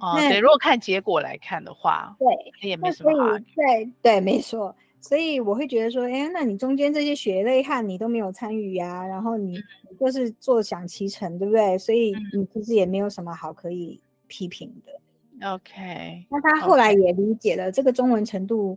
[0.00, 3.38] 哦，对，如果看结果来看的话，对，也没什么好。
[3.54, 4.74] 对对，没错。
[5.06, 9.56] 所以我会觉得说，哎，那你中间这些血泪汗你都没有参与呀，然后你
[10.00, 11.78] 就是坐享其成，对不对？
[11.78, 15.48] 所以你其实也没有什么好可以批评的。
[15.52, 16.26] OK。
[16.28, 18.76] 那他后来也理解了这个中文程度，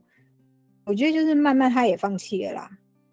[0.84, 2.70] 我觉得就是慢慢他也放弃了啦。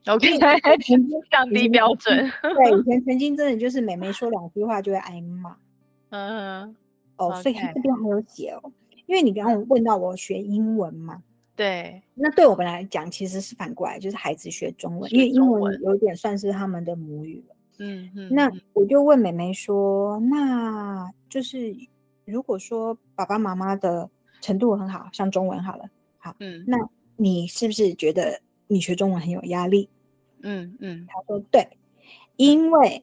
[0.09, 0.29] OK，
[1.31, 2.15] 降低标准。
[2.43, 5.57] 对，以 前曾经真的就是美眉说两句话就会挨骂。
[6.11, 6.77] 嗯，
[7.17, 8.71] 哦，所以他这边还有写哦，
[9.07, 11.23] 因为你刚刚问到我学英文嘛。
[11.57, 12.03] 对。
[12.15, 17.57] 那对我们来讲，其实是反过来，就是孩子学中文，因为英文有点算是他们的母语了。
[17.79, 18.29] 嗯嗯。
[18.31, 21.75] 那我就问妹妹说，那就是
[22.25, 24.09] 如果说爸爸妈妈的
[24.41, 25.85] 程度很好，像中文好了，
[26.19, 26.77] 好，嗯，那
[27.17, 29.89] 你是不是觉得你学中文很有压力？
[30.43, 31.67] 嗯嗯，她说对，
[32.37, 33.03] 因为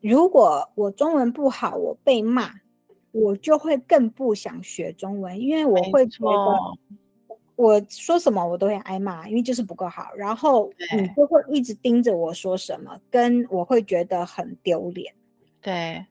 [0.00, 2.52] 如果我中文不好，我被骂，
[3.12, 6.58] 我就会更不想学中文，因为我会觉得
[7.60, 10.14] 我说什么我都会挨骂，因为就是不够好。
[10.16, 15.12] 然后你就会一直盯着我说什么，跟我会觉得很丢脸。
[15.60, 16.06] 对，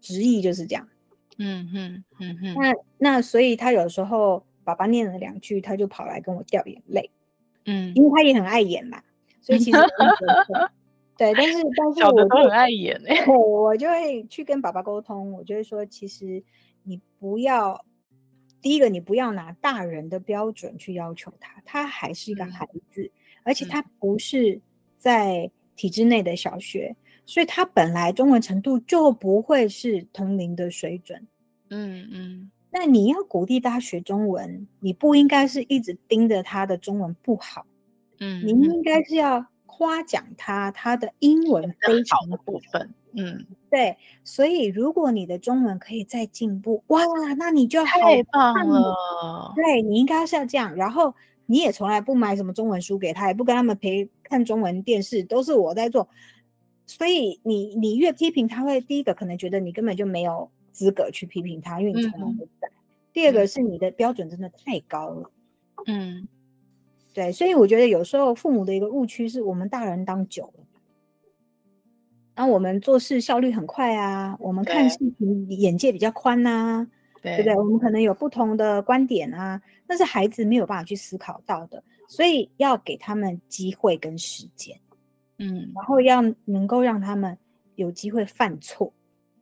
[0.00, 0.88] 直译就是这样。
[1.36, 2.54] 嗯哼嗯哼。
[2.54, 7.10] 那那所以他有时候爸爸念了两句，他就跑来跟我掉眼泪。
[7.66, 9.02] 嗯，因为他也很爱演嘛。
[9.42, 9.78] 所以其实
[11.18, 16.42] 对，但是但是我就很爱演哎，我就会去跟爸爸沟通，我就会说，其实
[16.84, 17.84] 你不要
[18.62, 23.10] 第一个，你不要拿大人的标准去要求他，他还是一个孩子，
[23.42, 24.60] 而且他不是
[24.96, 26.94] 在体制内的小学，
[27.26, 31.26] 所以他本来中文程度就不会是同龄的水准。
[31.70, 37.66] 嗯嗯，那你要鼓励他学中文，你不应该是一直盯着他的中文不好。
[38.20, 42.94] 嗯，您应该是要夸奖他，他的英文非常的部分。
[43.14, 47.02] 嗯，对，所以如果你的中文可以再进步，哇，
[47.36, 49.52] 那你就太棒了。
[49.54, 50.74] 对，你应该是要这样。
[50.74, 51.14] 然后
[51.46, 56.08] 你也从来不买什么中文书给他，也不跟他们陪看中文电视，都是我在做。
[56.86, 62.68] 所以你你越批评他，会第一个可能觉得你根本就没有资格去批评他，因为你从来不在。
[62.68, 62.80] 嗯、
[63.12, 65.30] 第二个是你的标准真的太高了。
[65.86, 66.26] 嗯。
[67.14, 70.64] 对，所以我觉得有时候父母的一个误区是我们大人当久了，
[72.34, 76.86] 然后我们做事效率很快啊，我们看事情眼界比较宽呐、啊，
[77.20, 77.56] 对，对不对？
[77.56, 84.78] 我们可能有不同的观点啊，但是孩子没有办法去思考到的，所以要给他们机会跟时间，
[85.38, 87.36] 嗯，然后要能够让他们
[87.74, 88.92] 有机会犯错，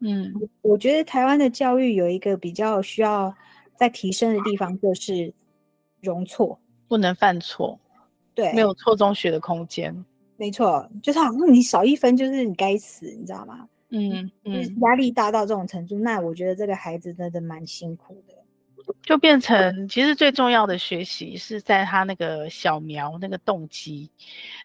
[0.00, 0.32] 嗯，
[0.62, 3.32] 我觉得台湾的教育有一个比较需要
[3.76, 5.32] 在提升的地方，就是
[6.00, 6.58] 容错。
[6.88, 7.78] 不能犯错，
[8.34, 10.04] 对，没有错中学的空间。
[10.40, 13.68] 没错，就是好像你少一分就是你该死，你知道吗？
[13.90, 18.34] 嗯嗯，压力大到这种程度，那我觉得这个孩子真的蛮辛苦的。
[19.02, 24.10] 就变成其实最重要的学习是在他那个小苗那个动机，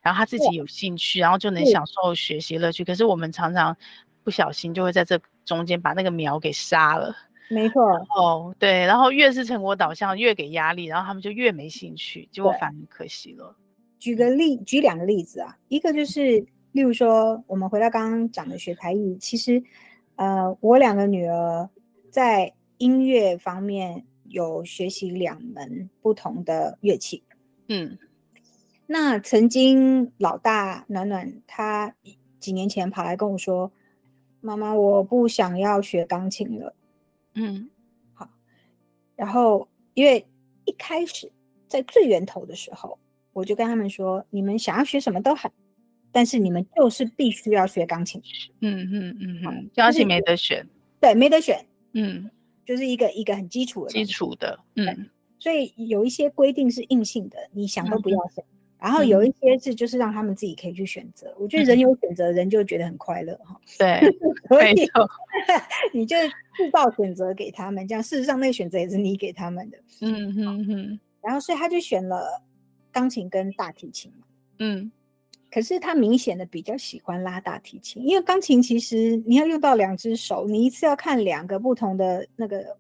[0.02, 2.86] 然后他自己有兴趣，然后就能享受学习乐趣。
[2.86, 3.76] 可是我们常常
[4.24, 7.14] 不小心就会在这中间把那个苗给杀了。
[7.50, 7.84] 没错，
[8.16, 13.54] 哦，对，然后越是成果导向，越给压力，然后他们就越没兴趣，结果反而可惜了。
[14.06, 19.64] 举个例，举两个例子啊，一个就是，例如说，我们回到刚刚讲的学才艺，其实，
[20.16, 21.68] 呃，我两个女儿
[22.12, 27.24] 在音乐方面有学习两门不同的乐器。
[27.68, 27.98] 嗯，
[28.86, 31.92] 那曾经老大暖暖，她
[32.40, 33.72] 几年前跑来跟我说
[34.40, 36.76] ：“妈妈，我不想要学钢琴了。”
[37.34, 37.68] 嗯，
[38.14, 38.30] 好。
[39.16, 40.24] 然后，因为
[40.66, 41.32] 一开始
[41.68, 43.00] 在最源头的时候，
[43.36, 45.52] 我就跟他们说：“你们想要学什么都好，
[46.10, 48.22] 但是你们就是必须要学钢琴。
[48.62, 50.66] 嗯”嗯嗯嗯，钢琴没得选，
[51.02, 51.60] 对，没得选。
[51.92, 52.32] 嗯，
[52.66, 54.58] 就是一个一个很基础的基础的。
[54.76, 58.44] 嗯，所以有一些规定是硬性的，你想都不要想。
[58.46, 63.60] 嗯然后有一些是就是让他们自己可以去选择，嗯、我觉得人有选择，人就觉得很快乐哈。
[63.80, 64.00] 对，
[64.48, 64.76] 所以
[65.92, 66.16] 你就
[66.56, 69.78] 制造选择给他们，这样事实上那个选择也是你给他们的。
[70.02, 71.00] 嗯哼哼。
[71.24, 72.44] 然后所以他就选了
[72.96, 74.26] 钢琴跟大提琴嘛。
[74.60, 74.90] 嗯。
[75.52, 82.76] 可是他明显的比较喜欢拉大提琴，因为钢琴其实你要用到两只手，你一次要看两个不同的那个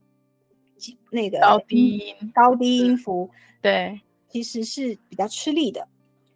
[1.09, 3.29] 那个高低音高低音符，
[3.61, 3.97] 对，
[4.27, 5.87] 其实是比较吃力的。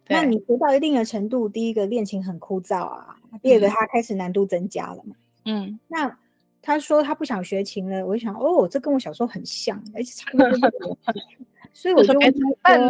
[0.08, 5.14] 那你学到一定的程度，第一个练琴很枯燥啊，第二个他开始难度增加了嘛。
[5.44, 6.18] 嗯，那
[6.62, 10.38] 他说他不想学琴了，我就想哦，这跟我小时候很像，而且差不
[10.78, 10.96] 多。
[11.74, 12.86] 所以我就问他说，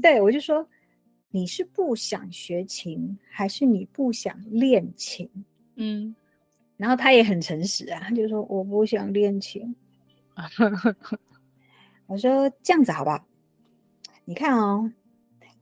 [0.00, 0.66] 对，我就说
[1.30, 5.28] 你是不想学琴，还是你不想练琴？
[5.74, 6.14] 嗯，
[6.76, 9.74] 然后他也很诚实啊，他就说我不想练琴。
[12.06, 13.26] 我说这样子好不好？
[14.24, 14.92] 你看哦。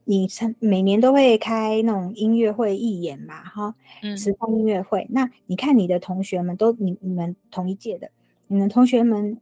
[0.03, 3.73] 你成每年都会开那种音乐会义演嘛，哈，
[4.17, 5.05] 实况音乐会。
[5.11, 8.11] 那你看你的同学们都你你们同一届的，
[8.47, 9.39] 你们同学们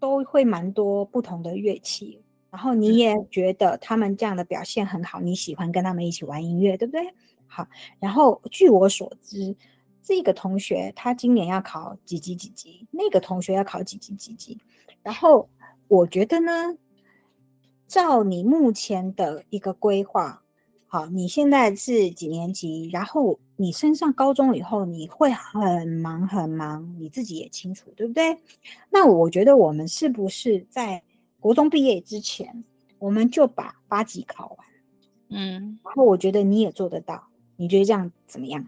[0.00, 2.20] 都会蛮多不同的乐器，
[2.50, 7.12] 然后你也觉得他们这样的表现很好，你喜欢跟他们一起玩音乐，对不对？
[7.46, 7.66] 好，
[7.98, 9.56] 然后据我所知，
[10.02, 14.58] 这个同学他今年要考几级几级，那个同学要考几级几级，
[15.02, 15.48] 然后
[15.88, 16.76] 我觉得呢。
[17.90, 20.44] 照你目前的一个规划，
[20.86, 22.88] 好，你现在是几年级？
[22.92, 28.38] 然后你升上高中以后，你会很忙很忙，你自己也清楚，对不对？
[28.90, 31.02] 那我觉得我们是不是在
[31.40, 32.62] 国中毕业之前，
[32.98, 34.66] 我们就把八级考完？
[35.30, 38.64] 嗯，然后我觉得你也做得到，你觉得这样怎么样？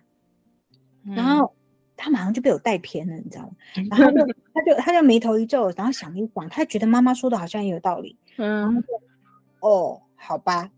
[1.05, 1.55] 嗯、然后
[1.97, 3.51] 他马上就被我带偏了，你知道吗？
[3.91, 8.83] 然后他就他就他就眉头一皱，然后想一想，他觉得妈妈说的好像也有道理，嗯。
[9.61, 10.69] 哦，好吧，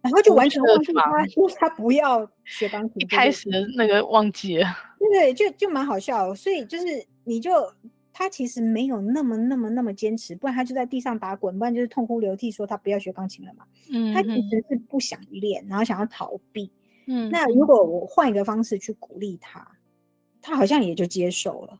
[0.00, 4.66] 然后就完全忘记他说他不要学钢琴，一开始的那个忘记了，
[4.98, 6.34] 对对，就就蛮好笑。
[6.34, 7.50] 所以就是你就
[8.12, 13.64] 他其实没有那么那么那么坚持，不然他就在地上打滚，不然就是痛哭流涕说他不要学钢琴了嘛。
[13.90, 16.70] 嗯，他其实是不想练，然后想要逃避。
[17.06, 19.66] 嗯，那如果我换一个方式去鼓励他，
[20.40, 21.78] 他好像也就接受了，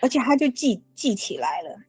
[0.00, 1.80] 而且他就记记起来了。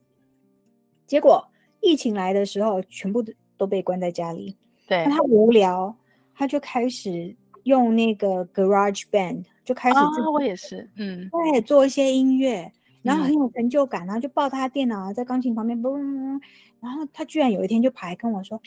[1.06, 1.46] 结果
[1.80, 3.32] 疫情来的时候，全部的。
[3.60, 4.56] 都被关在家里，
[4.88, 5.94] 对，他无聊，
[6.34, 12.72] 他就开始用那个 Garage Band，就开始自我也是，嗯，对，做一些音乐，
[13.02, 16.40] 然后很有成就感，嗯、然后就抱他的电脑在钢琴旁边，嘣，
[16.80, 18.60] 然后他居然有一天就跑来跟我说：“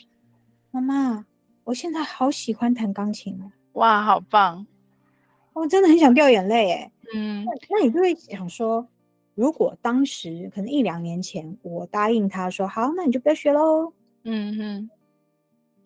[0.70, 1.24] 妈妈，
[1.64, 4.66] 我现在好喜欢弹钢琴了。”哇，好棒！
[5.52, 8.86] 我真的很想掉眼泪，哎，嗯，那你就会想说，
[9.34, 13.92] 如果当时可能一两年前我答应他说好，那你就不要学喽。
[14.24, 14.90] 嗯哼，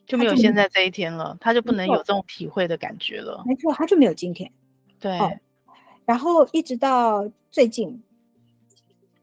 [0.06, 3.42] 就没有现在这一天了，他就，他就不能有这种体会的感觉了。
[3.46, 4.50] 没错，他就没有今天。
[4.98, 5.30] 对，哦，
[6.06, 8.02] 然后一直到最近，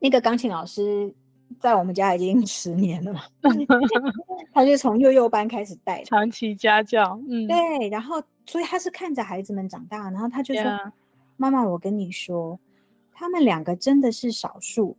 [0.05, 1.11] 那个钢琴老师
[1.59, 3.23] 在我们家已经十年了嘛，
[4.53, 7.19] 他就从幼幼班开始带，长期家教。
[7.27, 10.91] 嗯，对，然后所以他是看着孩子们长大，然后他就说：“yeah.
[11.37, 12.59] 妈妈，我跟你说，
[13.11, 14.95] 他们两个真的是少数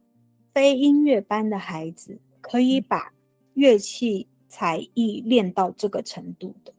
[0.53, 3.13] 非音乐班的孩子，可以把。”
[3.57, 6.71] 乐器才艺练到这个程度的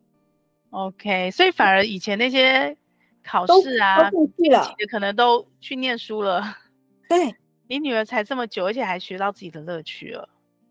[0.69, 2.77] ，OK，所以反而以前那些
[3.23, 6.43] 考试啊，都去了，可能都去念书了。
[7.09, 7.35] 对，
[7.67, 10.27] 你女儿才这么久，而且还学到自己的乐趣了。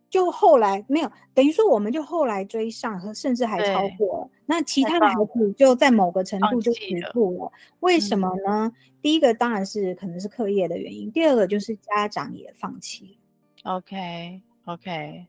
[0.08, 4.30] 就后来没有，等于说我们就后来追上，和甚至还超过了。
[4.46, 7.52] 那其他的孩子就在某个程度就止步了。
[7.80, 8.66] 为什么呢？
[8.66, 8.72] 嗯。
[9.02, 13.18] 第一个当然是可能是课业的原因，第二个就是家长也放弃。
[13.62, 15.26] Okay, okay.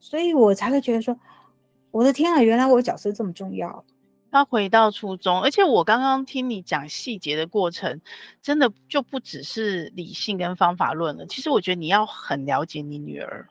[0.00, 1.16] 所以我才会觉得说，
[1.90, 3.84] 我的天啊，原来我角色这么重要。
[4.30, 8.00] 他回到初中，而且我刚刚听你讲细节的过程，
[8.40, 11.26] 真的就不只是理性跟方法论了。
[11.26, 13.48] 其实我觉得你要很了解你女儿，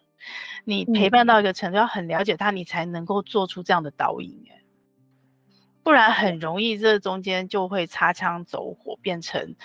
[0.63, 4.41] 你陪伴到一个程度，要很了解她，你才能够做出这样的导引。
[4.49, 4.61] 哎，
[5.84, 9.55] 不然很容易这中间就会擦枪走火，变成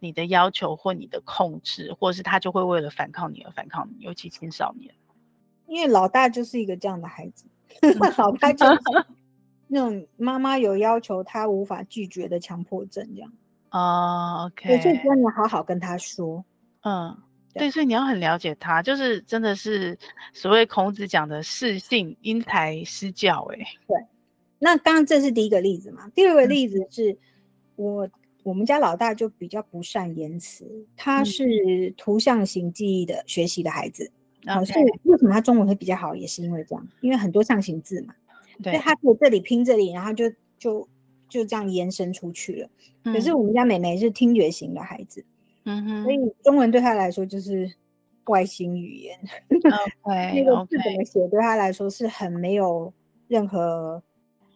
[0.00, 4.94] 你的要求或你的控制，或是他就会为了反抗你而反抗你，尤其青少年。
[5.66, 7.46] 因为老大就是一个这样的孩子，
[8.18, 8.80] 老大就是
[9.68, 13.32] 那种妈妈有要求他无法拒绝的强迫症，这样。
[13.70, 14.80] 哦，OK。
[14.80, 16.44] 所以说你要好好跟他说，
[16.82, 17.16] 嗯，
[17.52, 19.96] 对，所以你要很了解他，就是真的是
[20.32, 23.96] 所谓孔子讲的适性因材施教，哎，对。
[24.58, 26.10] 那刚刚这是第一个例子嘛？
[26.14, 27.16] 第二个例子是
[27.76, 28.12] 我、嗯、
[28.42, 30.64] 我们家老大就比较不善言辞，
[30.96, 34.10] 他是图像型记忆的学习的孩子。
[34.46, 34.72] 好、okay.
[34.72, 38.14] 所以为什么他中文会比较好，也是因为这样，因为很多象形字嘛，
[38.62, 40.24] 对，所以他可以这里拼这里，然后就
[40.58, 40.88] 就
[41.28, 42.68] 就这样延伸出去了。
[43.04, 45.24] 嗯、可是我们家妹妹是听觉型的孩子，
[45.64, 47.70] 嗯哼，所以中文对他来说就是
[48.26, 49.18] 外星语言，
[50.04, 52.92] 那个字怎么写对他来说是很没有
[53.28, 54.02] 任何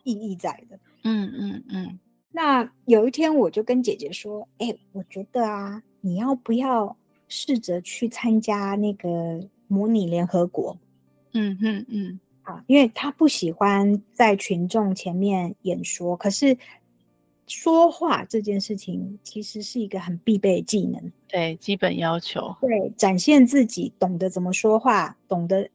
[0.05, 0.78] 意义在的。
[1.05, 1.98] 嗯嗯嗯。
[2.30, 6.96] 那有一天我就跟姐姐说：“哎、欸，我觉得啊，你要不要
[7.28, 10.76] 试着去参加那个模拟联合国？”
[11.34, 12.20] 嗯嗯嗯。
[12.43, 16.57] 啊，因为他不喜欢在群众前面演说，可是
[17.47, 22.55] 说话这件事情其实是一个很必备技能，对，基本要求。
[22.61, 25.68] 对，展现自己懂得怎么说话，懂得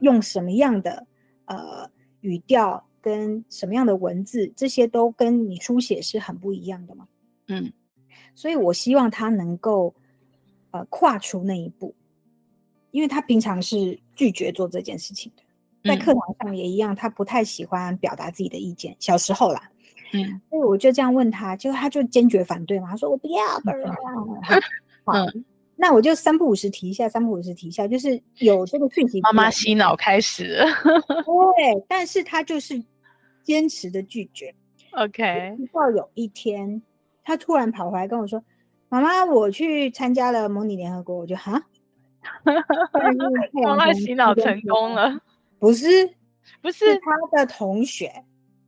[0.00, 1.06] 用什么样的
[1.46, 1.90] 呃
[2.20, 7.08] 语调跟什么样的文字，这些都跟你书写是很不一样的嘛。
[7.48, 7.72] 嗯，
[8.34, 9.94] 所以我希望他能够
[10.70, 11.94] 呃跨出那一步，
[12.92, 15.42] 因为他平常是拒绝做这件事情的。
[15.84, 18.94] 在课堂上也一样，他不太喜欢表达自己的意见。
[18.98, 19.70] 小时候啦，
[20.12, 23.94] 嗯，所以我就这样问他，就他就坚决反对嘛，他说我不要，不要。
[25.12, 25.44] 嗯，
[25.76, 29.20] 那我就三不五时提一下，三不五时提一下，就是有这个讯息。
[29.20, 30.58] 妈妈洗脑开始。
[31.56, 32.82] 对，但是他就是
[33.42, 34.54] 坚持的拒绝。
[34.92, 35.54] OK。
[35.56, 36.82] 直到有一天，
[37.24, 38.42] 他突然跑回来跟我说
[38.90, 41.62] ：“妈妈，我去参加了模拟联合国。”我就哈，
[43.62, 45.16] 妈妈洗脑成功了。
[45.58, 46.14] 不是，
[46.62, 48.24] 不是，是他的同学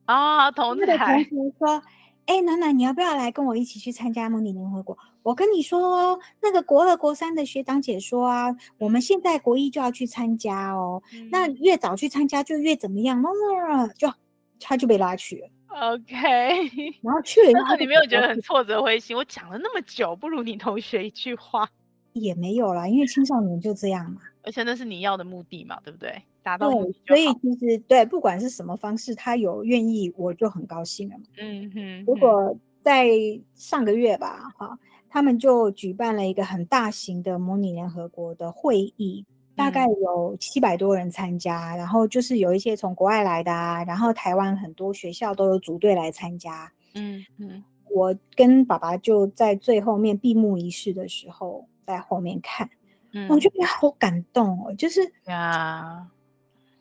[0.07, 0.87] 啊，同学。
[0.99, 1.29] 同学
[1.59, 1.83] 说
[2.27, 4.97] ：“哎、欸，暖暖，你要不要来跟我一起去参加模拟联合国？
[5.23, 11.03] 我跟你说，那个国二、国三的学长姐说啊，我们现在国一就要去参加哦。
[11.13, 13.23] 嗯、那越早去参加就越怎么样？
[13.23, 14.13] 哦，就
[14.59, 15.49] 他就被拉去了。
[15.69, 16.17] OK，
[17.03, 19.17] 然后去了以后，你没有觉得很挫折灰心？
[19.17, 21.69] 我讲了那么久，不如你同学一句话
[22.15, 24.21] 也没有啦，因为青少年就这样嘛。
[24.43, 26.23] 而且那是你要的目的嘛，对不对？
[26.43, 31.25] 达到目的，所以其实对，不管是什么方式，他有愿意，我就很高兴了嘛。
[31.39, 32.05] 嗯哼。
[32.07, 33.09] 如果在
[33.55, 34.79] 上个月吧，哈，
[35.09, 39.25] 他们就举办了一个很大型的模拟联合国的会议，
[39.55, 46.73] 大概有七百多人参加，嗯，然后就是有一些从国外来的啊，然后台湾很多学校都有组队来参加。
[46.95, 47.63] 嗯嗯。
[47.93, 52.71] 我跟爸爸就在最后面闭幕仪式的时候在后面看，
[53.13, 56.07] 嗯，我觉得好感动哦，就是呀。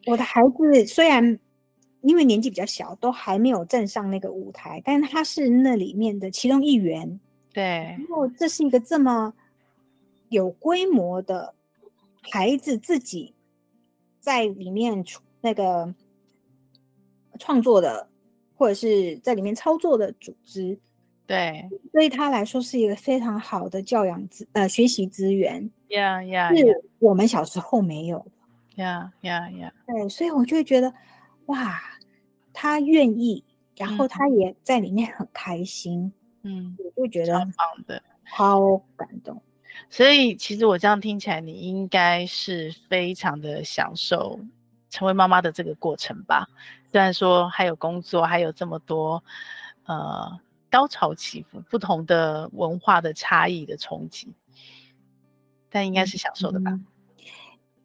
[0.05, 1.39] 我的孩子虽然
[2.01, 7.19] 因为年纪比较小，都还没有站上那个舞台，但他是那里面的其中一员。
[7.53, 9.33] 对，然后这是一个这么
[10.29, 11.53] 有规模的
[12.21, 13.33] 孩子自己
[14.19, 15.03] 在里面
[15.41, 15.93] 那个
[17.37, 18.07] 创作的，
[18.55, 20.79] 或者是在里面操作的组织。
[21.25, 25.69] 对，对他来说是一个非常好的教养资呃学习资源。
[25.89, 28.25] 呀呀，是我们小时候没有。
[28.79, 29.73] 呀呀呀！
[29.85, 30.93] 对，所以我就会觉得，
[31.47, 31.81] 哇，
[32.53, 33.43] 他愿意，
[33.75, 36.11] 然后他也在里面很开心，
[36.43, 39.41] 嗯，我就觉得很棒的，好感动。
[39.89, 44.39] 所以其实我这样听起来，你应该是非常的享受
[44.89, 46.47] 成为妈妈的这个过程吧？
[46.91, 49.23] 虽然说还有工作，还有这么多
[49.85, 54.33] 呃高潮起伏、不同的文化的差异的冲击，
[55.69, 56.71] 但应该是享受的吧？
[56.71, 56.85] 嗯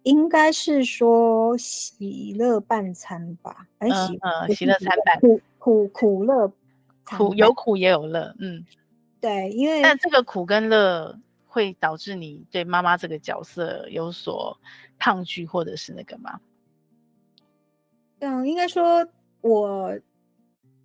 [0.05, 6.51] 应该是说喜乐半餐吧，还是喜嗯喜乐参半，苦苦苦乐，
[7.05, 8.65] 苦有苦也有乐，嗯，
[9.21, 14.59] 对，因为但这个苦跟乐会导致你对妈妈这个角色有所
[14.99, 16.39] 抗拒或者是那个吗？
[18.19, 19.07] 嗯，应该说
[19.41, 19.99] 我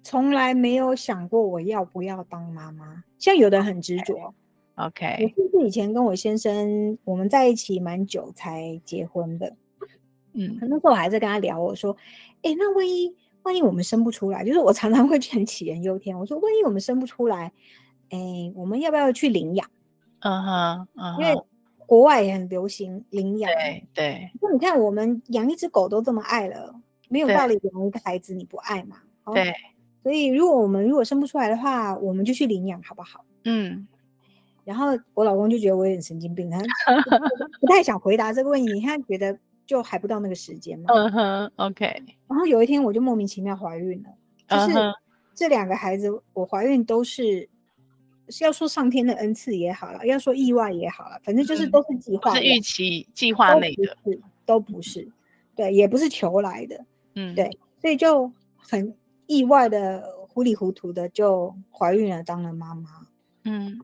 [0.01, 4.34] 从来没有想过我要不要当妈妈，像有的很执着。
[4.80, 9.54] OK，我是不是以前跟我先生我们在一起蛮久才结婚的？
[10.34, 11.96] 嗯，那时候我还在跟他聊，我说
[12.44, 16.18] ：“哎、欸，那万一万一我们生不出来，就是我常常会很杞人忧天。
[16.18, 17.52] 我说，万一我们生不出来，
[18.10, 19.70] 哎、欸，我们要不要去领养？
[20.20, 20.88] 嗯哼，
[21.20, 21.36] 因为
[21.86, 23.52] 国外也很流行领养。
[23.52, 24.32] 对对。
[24.40, 26.74] 那你看，我们养一只狗都这么爱了，
[27.10, 28.98] 没有道理养一个孩子你不爱嘛？
[29.34, 29.54] 对。
[30.04, 33.26] 所以，如果我们如果生不出来的话，我们就去领养，好不好？
[33.44, 33.86] 嗯。
[34.70, 36.59] 然后我老公就觉得我有点神经病，他
[37.59, 40.93] 不太想回答这个问题，他觉得就还不到那个时间嘛。
[40.93, 41.84] 嗯哼，OK。
[42.28, 44.09] 然后有一天我就莫名其妙怀孕了，
[44.47, 44.78] 就是
[45.34, 47.49] 这两个孩子我怀孕都是
[48.30, 53.97] 是要说上天的恩赐也好了，要说意外也好了，反正就是都是计划，是预期计划内的，
[54.45, 55.11] 都不是，
[55.55, 57.49] 对，也不是求来的，嗯，对，
[57.82, 58.95] 所以就很
[59.26, 63.07] 意外的糊里糊涂的就怀孕了，当了妈妈，
[63.45, 63.82] 嗯。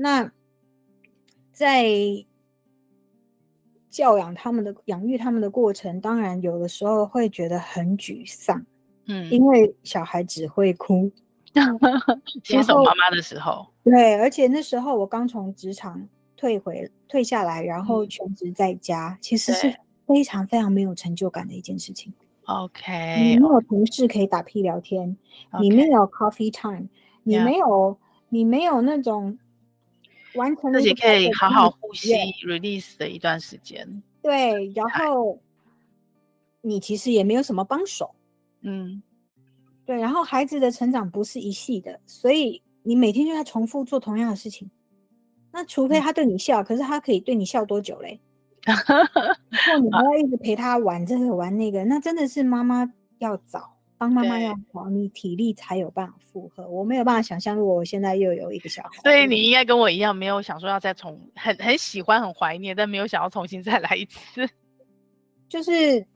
[0.00, 0.30] 那
[1.50, 1.84] 在
[3.90, 8.64] 教养他们的、养育他们的过程，当然有的时候会觉得很沮丧，
[9.08, 11.10] 嗯，因为小孩只会哭。
[12.44, 19.74] 新手妈妈的时候，对，而且那时候我刚从职场退回、退下来，然后全职在家，嗯，其实是
[20.06, 22.12] 非常非常没有成就感的一件事情。
[22.44, 25.16] OK，你没有同事可以打屁聊天.
[25.60, 26.86] 你没有 coffee time.
[27.24, 29.38] 你没有，你没有那种
[30.34, 32.12] 完成自己可以好好呼吸
[32.46, 34.02] release 的一段时间。
[34.22, 35.38] 对，然后
[36.60, 38.14] 你其实也没有什么帮手，
[38.62, 39.02] 嗯，
[39.86, 44.70] 对，然后孩子的成长不是一系的，所以你每天就在重复做同样的事情。
[45.50, 48.20] 那除非他对你笑，嗯、可是他可以对你笑多久嘞？
[48.66, 56.68] 然后你还要一直陪他玩这个玩那个，那真的是妈妈要早，当妈妈要好，你体力才有办法负荷。
[56.68, 64.48] 我没有办法想象，如果我现在又有一个小孩，所以你应该跟我一样，没有想说要再重，很很喜欢，很怀念，但没有想要重新再来一次。
[65.48, 66.06] 就是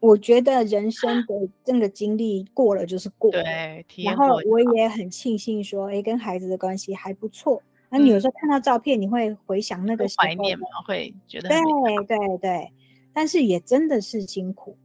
[0.00, 7.62] 我觉得人生的这个经历过了就是过了，对，然后我也很庆幸说，哎，跟孩子的关系还不错。
[7.90, 10.66] 那你有时候看到照片，你会回想那个时候怀念吗？
[10.86, 11.58] 会觉得对
[12.06, 12.72] 对对，
[13.12, 14.76] 但是也真的是辛苦，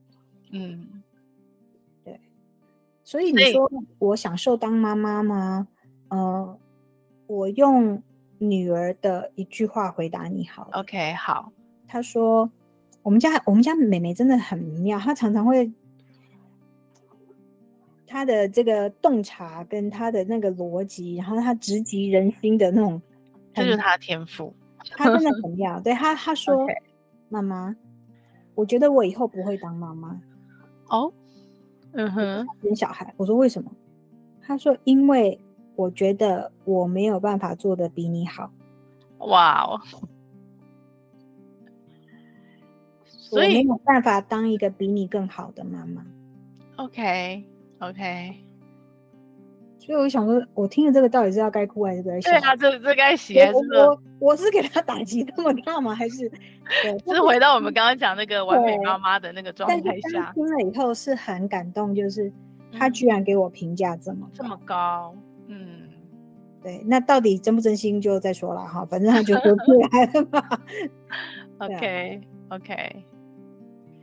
[0.51, 1.04] 嗯，对。
[3.05, 5.67] 所以你说我享受当妈妈吗？
[6.09, 6.59] 呃，
[7.27, 8.01] 我用
[8.39, 10.67] 女儿的一句话回答你好。
[10.73, 11.51] OK，好。
[11.87, 12.49] 她说
[13.03, 15.71] ：“我们家我们家妹妹真的很妙，她常常会。”
[18.07, 22.99] 她的这个洞察跟她的那个逻辑，然后她直击人心的那种，
[23.53, 24.51] 这就是她的天赋。
[24.97, 25.79] 她真的很 妙。
[25.79, 26.77] 对她，她说：“okay.
[27.29, 27.75] 妈妈，
[28.55, 30.19] 我觉得我以后不会当妈妈。”
[30.89, 31.13] 哦，
[31.95, 33.13] 嗯哼，生小孩。
[33.17, 33.71] 我说为什么？
[34.41, 35.39] 他说：“因为
[35.75, 38.51] 我觉得我没有办法做得比你好。”
[39.19, 39.81] 哇哦！
[43.05, 46.05] 所以没有办法当一个比你更好的妈妈。
[46.75, 47.43] OK。
[47.79, 48.35] OK，
[49.85, 52.31] 所以我想说，我听了这个到底是要该哭还是该笑？
[52.31, 55.93] 对啊，这这该 写我我我是给他打击那么大吗？
[55.93, 56.27] 还是
[56.81, 57.13] 对？
[57.13, 59.77] 是回到我们刚刚讲那个完美妈妈的那个状态
[60.11, 62.31] 下，听了以后是很感动，就是
[62.73, 65.15] 他居然给我评价这么、嗯、这么高，
[65.47, 65.87] 嗯，
[66.63, 70.59] 对，那到底真不真心就再说了哈，反正他就说出来了嘛。
[71.59, 73.05] OK OK。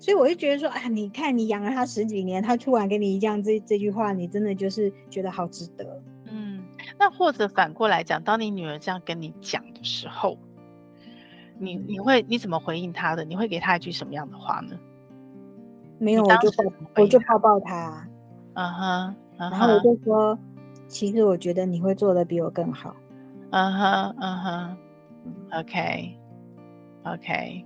[0.03, 6.03] 所以我就觉得说，哎，你看你养了他十几年，他突然给你这样这这句话，你真的就是觉得好值得。
[6.27, 6.61] 嗯，
[6.99, 10.37] 那或者反过来讲，当你女儿这样跟你讲的时候，
[11.57, 13.25] 你你会你怎么回应她的？
[13.25, 14.77] 你会给她一句什么样的话呢？
[16.01, 16.65] 没有，我就抱
[16.97, 18.05] 我就抱抱她。
[18.55, 20.37] 嗯哼，然后我就说，
[20.89, 22.97] 其实我觉得你会做的比我更好。
[23.51, 24.77] 嗯哼，嗯哼
[25.53, 27.65] ，OK，OK。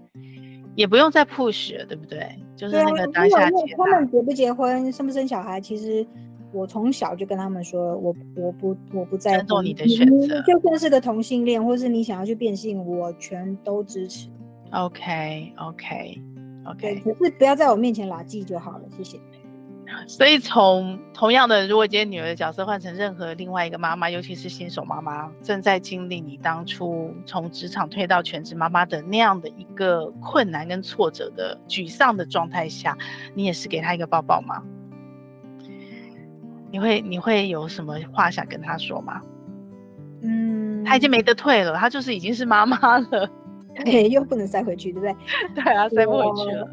[0.76, 2.24] 也不用再 push 了，对不对？
[2.54, 3.74] 就是那个当下结。
[3.76, 6.06] 他们结不结婚，生不生小孩，其实
[6.52, 9.36] 我从小就跟他们说，我我不我不在乎。
[9.38, 10.40] 尊重你的选择。
[10.42, 14.28] 就算是个同性恋，或是你想要去变性，我全都支持。
[14.70, 16.22] OK OK
[16.66, 17.00] OK。
[17.00, 19.18] 可是不要在我面前拉记就好了，谢谢。
[20.06, 32.96] 所以从同样的，如果今天女儿的角色换成任何另外一个妈妈，尤其是新手妈妈，正在经历你当初从职场退到全职妈妈的那样的一个困难跟挫折的沮丧的状态下，
[33.34, 34.62] 你也是给她一个抱抱吗？
[36.70, 39.22] 你会你会有什么话想跟她说吗？
[40.22, 43.30] 嗯，她已经没得退了，她就是已经是妈妈了，
[43.84, 45.16] 对，又不能塞回去，对不对？
[45.62, 46.68] 对啊，塞不回去了。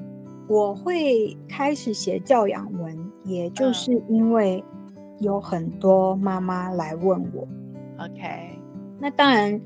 [0.49, 4.63] 我会开始写教养文，也就是因为
[5.19, 7.47] 有很多妈妈来问我。
[8.03, 8.59] OK，
[8.99, 9.59] 那当然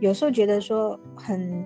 [0.00, 1.64] 有时候觉得说很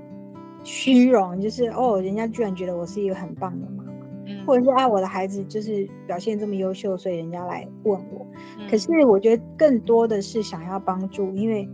[0.65, 3.93] 虚荣，就是哦，人家居然觉得我是一个很棒的妈妈，
[4.27, 8.27] 嗯，或者是啊，我的孩子就是表现这么优秀，所以人家来问我。
[8.59, 8.69] 嗯。
[8.71, 11.69] 可是我觉得更多的是想要帮助，因为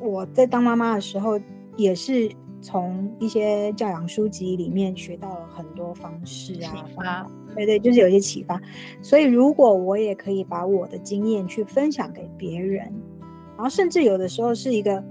[0.00, 1.40] 我在当妈妈的时候
[1.76, 2.30] 也是。
[2.64, 8.60] 从一些教养书籍里面学到了很多方式啊，对对，就是有些启发。
[9.00, 12.92] 所以如果我也可以把我的经验去分享给别人，
[13.56, 15.02] 然后甚至有的时候是一个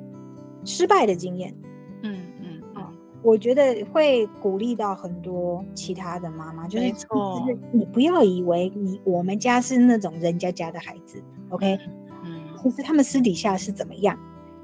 [0.66, 1.56] 失败的经验，
[2.04, 2.92] 嗯嗯啊，
[3.24, 11.78] 我觉得会鼓励到很多其他的妈妈，就是，就是你不要以为你我们家是那种人家家的孩子，OK，
[12.24, 14.18] 嗯，其实他们私底下是怎么样。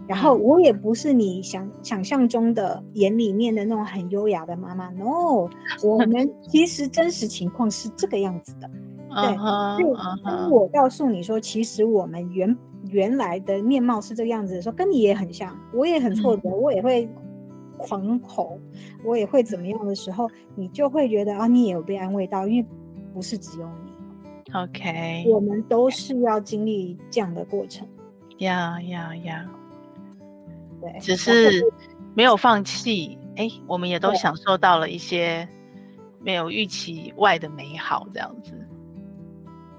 [0.07, 5.49] 然后我也不是你想想象中的眼里面的那种很优雅的妈妈，no，
[5.83, 8.69] 我们其实真实情况是这个样子的，
[9.09, 9.35] 对。
[9.35, 12.57] 所以当我告诉你说，其实我们原
[12.89, 17.09] 原来的面貌是这个样子的时候，跟你也很像，我也很挫折，我也会
[17.77, 18.57] 狂吼，
[19.03, 22.67] 我也会怎么样的时候，你就会觉得啊，你也有被安慰到，因为
[23.13, 27.85] 不是只有你，OK，我们都是要经历这样的过程，
[28.37, 29.45] 呀呀呀。
[30.99, 31.63] 只是
[32.15, 35.47] 没有放弃，哎，我们也都享受到了一些
[36.21, 38.53] 没有预期外的美好这样子。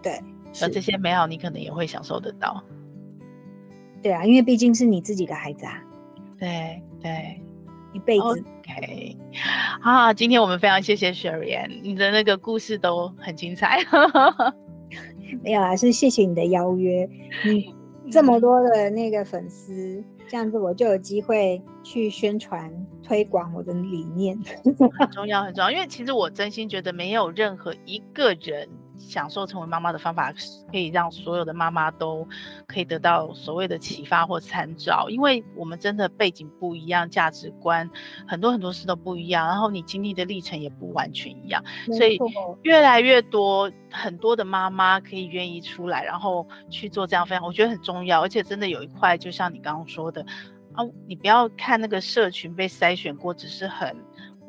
[0.02, 0.20] 对，
[0.62, 2.62] 而这些美好你可能也会享受得到。
[4.02, 5.82] 对啊，因为毕竟是你自己的孩子啊。
[6.38, 7.40] 对对，
[7.92, 8.24] 一辈子。
[8.24, 9.16] OK，
[9.82, 13.80] 好，今天我们非常谢谢 Sherry，你的那个故事都很精彩。
[15.42, 17.08] 没有啊，是谢谢你的邀约。
[17.44, 17.62] 嗯，
[18.10, 22.72] 这么多的那个粉丝，这样子我就有机会去宣传
[23.02, 24.38] 推广我的理念。
[24.98, 28.68] 很重要，很重要，因为其实我真心觉得没有任何一个人。
[28.98, 30.32] 享受成为妈妈的方法，
[30.70, 32.26] 可以让所有的妈妈都
[32.66, 37.88] 可以得到所谓的启发或参照，因为我们真的背景不一样，价值观
[38.26, 41.62] 很多很多事都不一样，然后你经历的历程也不完全一样，
[41.96, 42.18] 所以
[42.62, 50.20] 越来越多很多的妈妈可以愿意出来，然后去做这样分享，我觉得很重要，而且真的有一块，就像你刚刚说的
[50.74, 53.96] 啊，你不要看那个社群被筛选过，只是很。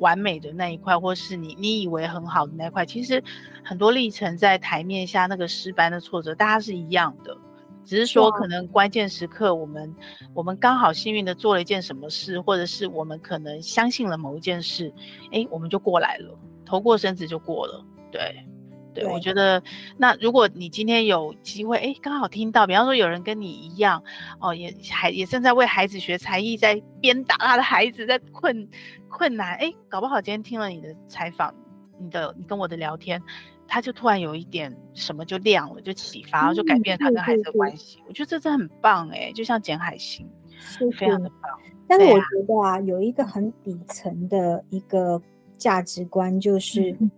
[0.00, 3.22] 完美的那一块，或是你你以为很好的那一块，其实
[3.64, 7.36] 很多历程在台面下那个失败的挫折，大家是一样的，
[7.84, 9.94] 只是说可能关键时刻我们
[10.34, 14.92] 我们刚好幸运的做了一件什么事，或者是我们可能相信了某一件事，
[15.32, 16.36] 哎，我们就过来了，
[16.66, 18.44] 头过身子就过了，对。
[18.92, 19.62] 对，我觉得
[19.96, 24.02] 那如果你今天有机会，哎，刚好听到，比方说有人跟你一样，
[24.40, 28.68] 哦，也还也正在为孩子学才艺，在鞭打他的孩子，在困
[29.08, 31.54] 困难，哎，搞不好今天听了你的采访，
[31.98, 33.22] 你的你跟我的聊天，
[33.68, 37.98] 他就突然有一点什么就亮了，就启发，就改变他跟孩子的关系。
[38.00, 40.28] 嗯、我觉得这真的很棒，哎，就像捡海星，
[40.58, 41.50] 是非常的棒。
[41.86, 45.22] 但是我觉得啊，有一个很底层的一个
[45.56, 46.90] 价值观就是。
[47.00, 47.10] 嗯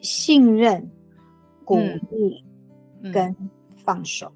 [0.00, 0.90] 信任、
[1.64, 1.76] 鼓
[2.10, 2.44] 励
[3.12, 3.34] 跟
[3.76, 4.32] 放手。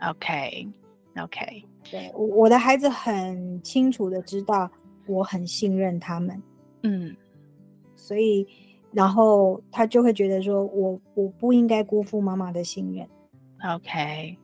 [0.00, 1.64] 嗯、OK，OK，okay, okay.
[1.90, 4.70] 对，我我的孩子很清楚的知道
[5.06, 6.40] 我很信任他们。
[6.82, 7.14] 嗯，
[7.94, 8.46] 所以
[8.92, 13.06] 然后他就会觉得说我我不应该辜负妈妈的信任。
[13.74, 14.36] OK，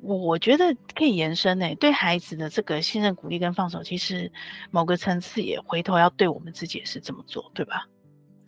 [0.00, 4.30] 我我觉得可以延伸诶，对孩子的这个信任、鼓励跟放手，其实
[4.70, 7.86] 某个层次也回头要对我们自己也是这么做，对吧？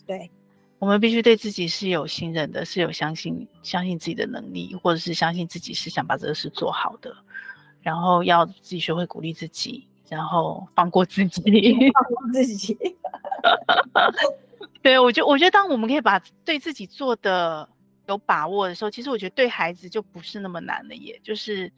[0.06, 0.30] 对。
[0.84, 7.16] 我们必须对自己是有信任的，是有相信相信自己的能力，或者是相信自己是想把这个事做好的，
[7.80, 11.40] 然后要自己学会鼓励自己，然后放过自己，
[11.90, 12.76] 放过自己。
[14.82, 17.66] 对，我觉得，我觉得当我们可以把对自己做的
[18.06, 21.72] 有把握的时候，其实我觉得对孩子就不是那么难了，也就是，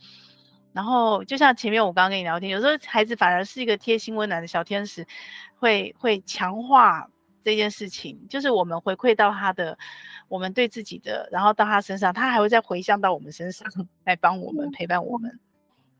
[0.72, 5.06] 然后就像前面我刚刚跟你聊天，有时候孩子反而是一个贴心温暖的小天使，
[5.60, 7.08] 会会强化。
[7.46, 9.78] 这件事情就是我们回馈到他的，
[10.26, 13.64] 我们对自己的，然后到他身上，他还会再回向到我们身上
[14.02, 15.38] 来帮我们、嗯、陪伴我们。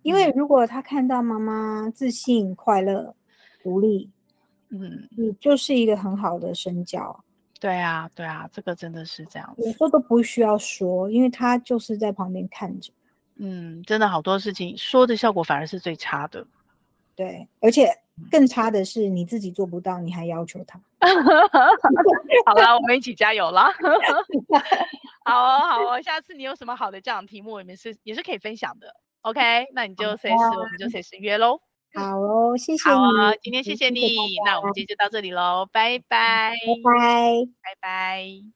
[0.02, 3.14] 因为如果他看到妈妈自信、快乐、
[3.62, 4.10] 独立，
[4.70, 7.22] 嗯，你就是一个很好的身教。
[7.60, 9.62] 对啊，对啊，这个真的是这样子。
[9.62, 12.92] 有时候都不需要说，因为他就是在旁边看着。
[13.36, 16.44] 嗯，真的好多事情说的效果反而是最差的。
[17.14, 17.88] 对，而且。
[18.30, 20.80] 更差的是你自己做不到，你还要求他。
[22.46, 23.70] 好了，我们一起加油啦！
[25.24, 28.94] 好哦，好哦，下次你有什么好的这样的题目，我们是也是可以分享的。
[29.22, 31.60] OK，那你就随时，啊、我们就随时约喽。
[31.94, 32.96] 好哦，谢谢你。
[32.96, 34.00] 好哦，今天谢谢你。
[34.00, 38.55] 谢谢那我们今天就到这里喽，拜拜，拜拜，拜拜。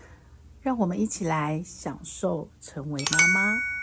[0.61, 3.80] 让我们一起来享受成为妈妈。